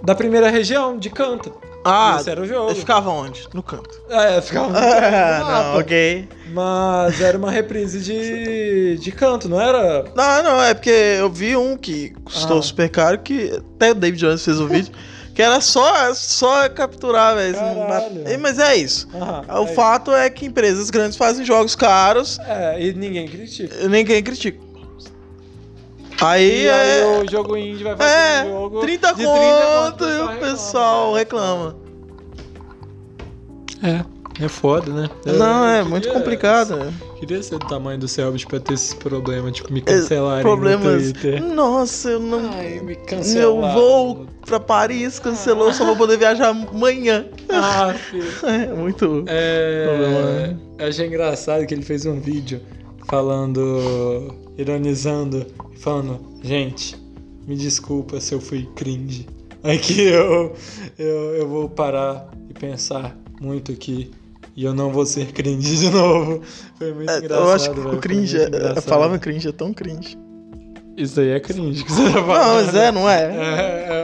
Da 0.02 0.16
primeira 0.16 0.50
região, 0.50 0.98
de 0.98 1.10
canto. 1.10 1.54
Ah, 1.86 2.18
Esse 2.20 2.30
era 2.30 2.42
o 2.42 2.46
jogo. 2.48 2.70
ele 2.72 2.80
ficava 2.80 3.10
onde? 3.10 3.48
No 3.54 3.62
canto. 3.64 3.90
É, 4.10 4.42
ficava 4.42 4.68
no 4.70 4.74
canto 4.74 4.86
Ah, 5.06 5.40
mapa. 5.42 5.64
não, 5.74 5.80
ok. 5.80 6.30
Mas 6.54 7.20
era 7.22 7.38
uma 7.38 7.52
reprise 7.52 8.00
de. 8.00 8.98
de 8.98 9.12
canto, 9.12 9.50
não 9.50 9.60
era. 9.60 10.06
Não, 10.16 10.44
não, 10.44 10.62
é 10.64 10.74
porque 10.74 10.90
eu 10.90 11.30
vi 11.30 11.56
um 11.58 11.76
que 11.76 12.12
custou 12.24 12.60
Ah. 12.60 12.62
super 12.62 12.90
caro, 12.90 13.20
que 13.20 13.62
até 13.76 13.92
o 13.92 13.96
David 13.96 14.20
Jones 14.20 14.46
fez 14.46 14.60
o 14.60 14.68
vídeo, 14.68 14.94
que 15.34 15.42
era 15.42 15.60
só, 15.62 16.14
só 16.14 16.70
capturar, 16.70 17.36
velho. 17.36 17.58
Mas 18.40 18.60
é 18.60 18.76
isso. 18.76 19.08
Aham, 19.16 19.44
O 19.62 19.68
aí- 19.68 19.76
fato 19.76 20.12
é 20.14 20.30
que 20.30 20.46
empresas 20.46 20.90
grandes 20.90 21.18
fazem 21.18 21.44
jogos 21.44 21.76
caros 21.76 22.38
É, 22.40 22.80
e 22.82 22.94
ninguém 22.94 23.28
critica. 23.28 23.88
ninguém 23.88 24.22
critica. 24.22 24.60
Aí, 26.24 26.64
E 26.64 26.70
aí 26.70 27.00
é. 27.02 27.22
o 27.24 27.30
jogo 27.30 27.58
indie 27.58 27.84
vai 27.84 27.96
fazer 27.98 28.12
É, 28.14 28.44
um 28.46 28.50
jogo 28.64 28.80
30 28.82 29.14
de 29.14 29.24
conto 29.26 30.04
e 30.06 30.20
o 30.22 30.40
pessoal 30.40 31.14
né? 31.14 31.20
reclama. 31.20 31.76
É, 33.82 34.46
é 34.46 34.48
foda, 34.48 34.92
né? 34.92 35.10
Não, 35.26 35.66
é 35.68 35.82
Eu 35.82 35.86
muito 35.86 36.04
queria- 36.04 36.18
complicado. 36.20 36.76
né? 36.78 36.94
Queria 37.20 37.42
ser 37.44 37.58
do 37.60 37.68
tamanho 37.68 37.98
do 38.00 38.08
Selbit 38.08 38.46
pra 38.48 38.60
ter 38.60 38.74
esses 38.74 38.94
problemas, 38.94 39.54
tipo, 39.54 39.72
me 39.72 39.82
cancelarem 39.82 40.42
Problemas. 40.42 41.08
no 41.08 41.14
Twitter. 41.14 41.42
Nossa, 41.44 42.10
eu 42.10 42.20
não. 42.20 42.52
Ai, 42.54 42.80
me 42.80 42.96
Meu 42.96 43.06
cancelaram. 43.06 43.74
voo 43.74 44.26
pra 44.46 44.60
Paris 44.60 45.20
cancelou, 45.20 45.72
só 45.74 45.86
vou 45.86 45.96
poder 45.96 46.18
viajar 46.18 46.50
amanhã. 46.50 47.26
Ah, 47.50 47.94
filho. 48.10 48.26
É 48.44 48.68
muito. 48.68 49.24
É, 49.28 49.86
Problema, 49.88 50.60
eu 50.80 50.88
achei 50.88 51.08
engraçado 51.08 51.66
que 51.66 51.74
ele 51.74 51.84
fez 51.84 52.06
um 52.06 52.20
vídeo 52.20 52.62
falando, 53.14 54.34
ironizando, 54.58 55.46
falando, 55.78 56.20
gente, 56.42 56.98
me 57.46 57.56
desculpa 57.56 58.20
se 58.20 58.34
eu 58.34 58.42
fui 58.42 58.68
cringe. 58.76 59.28
Aí 59.64 59.78
que 59.78 60.02
eu, 60.02 60.56
eu, 60.98 61.36
eu 61.36 61.48
vou 61.48 61.70
parar 61.70 62.28
e 62.50 62.54
pensar 62.56 63.16
muito 63.40 63.72
aqui 63.72 64.10
e 64.56 64.66
eu 64.66 64.74
não 64.74 64.92
vou 64.92 65.06
ser 65.06 65.28
cringe 65.32 65.78
de 65.86 65.92
novo. 65.92 66.42
Foi 66.76 66.92
muito 66.92 67.12
É, 67.12 67.20
engraçado. 67.20 67.46
eu 67.48 67.54
acho 67.54 67.70
que 67.72 67.80
velho, 67.82 67.98
o 67.98 68.00
cringe, 68.00 68.36
é- 68.36 68.80
a 68.80 68.82
palavra 68.82 69.20
cringe 69.20 69.48
é 69.48 69.52
tão 69.52 69.72
cringe. 69.72 70.18
Isso 70.98 71.20
aí 71.20 71.30
é 71.30 71.40
cringe 71.40 71.84
que 71.84 71.92
você 71.92 72.04
tá 72.06 72.10
Não, 72.20 72.26
falando. 72.26 72.66
mas 72.66 72.76
é, 72.76 72.92
não 72.92 73.08
é? 73.08 73.22
É, 73.26 74.00
é 74.02 74.03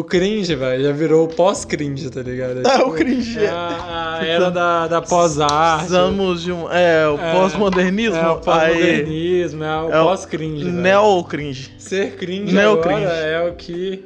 o, 0.00 0.04
cringe, 0.04 0.54
velho, 0.54 0.84
já 0.84 0.92
virou 0.92 1.24
o 1.24 1.28
pós-cringe, 1.28 2.10
tá 2.10 2.22
ligado? 2.22 2.60
É, 2.60 2.62
tipo, 2.76 2.88
o 2.88 2.92
cringe. 2.92 3.38
é 3.44 3.48
a, 3.48 4.18
a 4.20 4.26
era 4.26 4.50
da, 4.50 4.86
da 4.86 5.02
pós-arte. 5.02 5.76
Precisamos 5.78 6.42
de 6.42 6.52
um. 6.52 6.70
É, 6.70 7.08
o 7.08 7.18
É, 7.18 7.32
pós-modernismo. 7.34 8.16
É 8.16 8.28
o 8.30 8.36
pós-modernismo, 8.36 9.64
é 9.64 9.82
o 9.82 9.88
É 9.88 10.02
pós-cringe. 10.02 10.64
velho. 10.64 10.76
Neo-cringe. 10.76 11.72
Ser 11.78 12.16
cringe 12.16 12.54
Neo-cringe. 12.54 13.04
agora 13.04 13.16
é 13.26 13.48
o 13.50 13.54
que... 13.54 14.04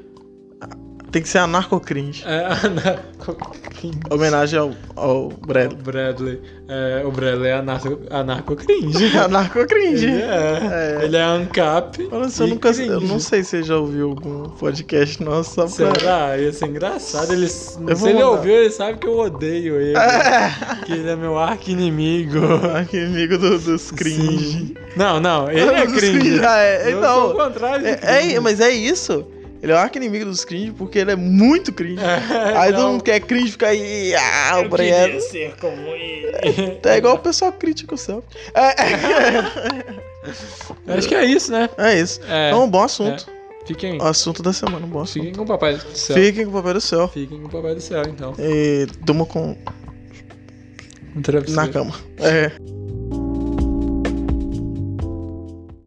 Tem 1.13 1.21
que 1.23 1.29
ser 1.29 1.39
anarco-cringe. 1.39 2.23
É 2.25 2.47
anarco-cringe. 2.67 3.99
Homenagem 4.11 4.59
ao, 4.59 4.71
ao 4.95 5.27
O 5.27 5.29
Bradley. 5.47 5.83
Bradley. 5.83 6.41
É, 6.69 7.03
o 7.05 7.11
Bradley 7.11 7.51
é 7.51 7.55
anarco- 7.55 7.99
anarco-cringe. 8.11 9.17
Anarco-cringe. 9.19 10.07
Ele 10.07 10.23
é. 10.23 10.99
É. 11.01 11.05
Ele 11.05 11.17
é 11.17 11.23
ANCAP. 11.23 12.09
Eu, 12.13 12.47
nunca, 12.47 12.71
eu 12.71 13.01
não 13.01 13.19
sei 13.19 13.43
se 13.43 13.51
você 13.51 13.63
já 13.65 13.77
ouviu 13.77 14.11
algum 14.11 14.51
podcast 14.51 15.21
nosso 15.23 15.55
só 15.55 15.67
pra. 15.67 15.95
Será? 16.01 16.39
Ia 16.39 16.53
ser 16.53 16.67
engraçado. 16.67 17.33
Ele, 17.33 17.49
se 17.49 17.77
vou 17.79 18.09
ele 18.09 18.15
mandar. 18.19 18.31
ouviu, 18.31 18.53
ele 18.55 18.71
sabe 18.71 18.99
que 18.99 19.07
eu 19.09 19.19
odeio 19.19 19.81
ele. 19.81 19.97
É. 19.99 20.53
Que 20.87 20.93
ele 20.93 21.11
é 21.11 21.17
meu 21.17 21.37
arqui-inimigo. 21.39 22.39
Aquele 22.79 23.07
amigo 23.07 23.37
do- 23.39 23.59
dos 23.59 23.91
cringe. 23.91 24.59
Sim. 24.69 24.75
Não, 24.97 25.19
não, 25.19 25.51
ele 25.51 25.61
é 25.71 25.87
cringe. 25.87 26.41
Ah, 26.45 26.59
é, 26.59 26.93
Eu 26.93 26.99
então, 26.99 27.15
sou 27.15 27.31
o 27.33 27.35
contrário 27.37 27.85
É, 27.87 28.33
é- 28.35 28.41
mas 28.41 28.61
é 28.61 28.71
isso. 28.71 29.27
Ele 29.63 29.73
é 29.73 29.75
o 29.75 29.79
arco-inimigo 29.79 30.25
dos 30.25 30.45
cringe 30.45 30.73
porque 30.73 30.99
ele 30.99 31.11
é 31.13 31.17
muito 31.17 31.73
cringe. 31.73 32.03
É, 32.03 32.57
Aí 32.57 32.73
não. 32.73 32.79
todo 32.81 32.93
mundo 32.93 33.05
quer 33.05 33.21
cringe 33.21 33.53
fica 33.53 33.69
aí. 33.69 34.15
Ah, 34.15 34.61
o 34.65 34.69
Breno. 34.69 35.21
ser 35.21 35.55
como 35.57 35.77
ele. 35.89 36.81
É 36.83 36.97
igual 36.97 37.17
o 37.17 37.19
pessoal 37.19 37.53
crítico 37.53 37.97
seu. 37.97 38.25
É, 38.55 38.75
Acho 40.97 41.09
que 41.09 41.15
é 41.15 41.25
isso, 41.25 41.53
né? 41.53 41.69
é 41.79 41.99
isso. 42.01 42.21
É. 42.29 42.49
Então, 42.49 42.65
um 42.65 42.71
bom 42.71 42.83
assunto. 42.83 43.27
Fiquem, 43.67 43.99
O 44.01 44.05
assunto 44.05 44.43
da 44.43 44.53
semana, 44.53 44.85
um 44.85 44.89
bom 44.89 45.01
assunto. 45.01 45.23
fiquem 45.23 45.35
com 45.35 45.43
o 45.43 45.47
Papai 45.47 45.77
do 45.77 45.97
Céu. 45.97 46.17
Fiquem 46.17 46.45
com 46.45 46.51
o 46.51 46.55
papai 46.55 46.73
do 46.75 46.81
céu. 46.81 47.09
Fiquem 47.09 47.39
com 47.41 47.47
o 47.47 47.51
Papai 47.51 47.75
do 47.75 47.81
Céu, 47.81 48.03
então. 48.09 48.35
E 48.39 48.87
durma 49.03 49.27
com 49.27 49.57
Um 51.15 51.53
na 51.55 51.69
cama. 51.69 51.95
É. 52.19 52.51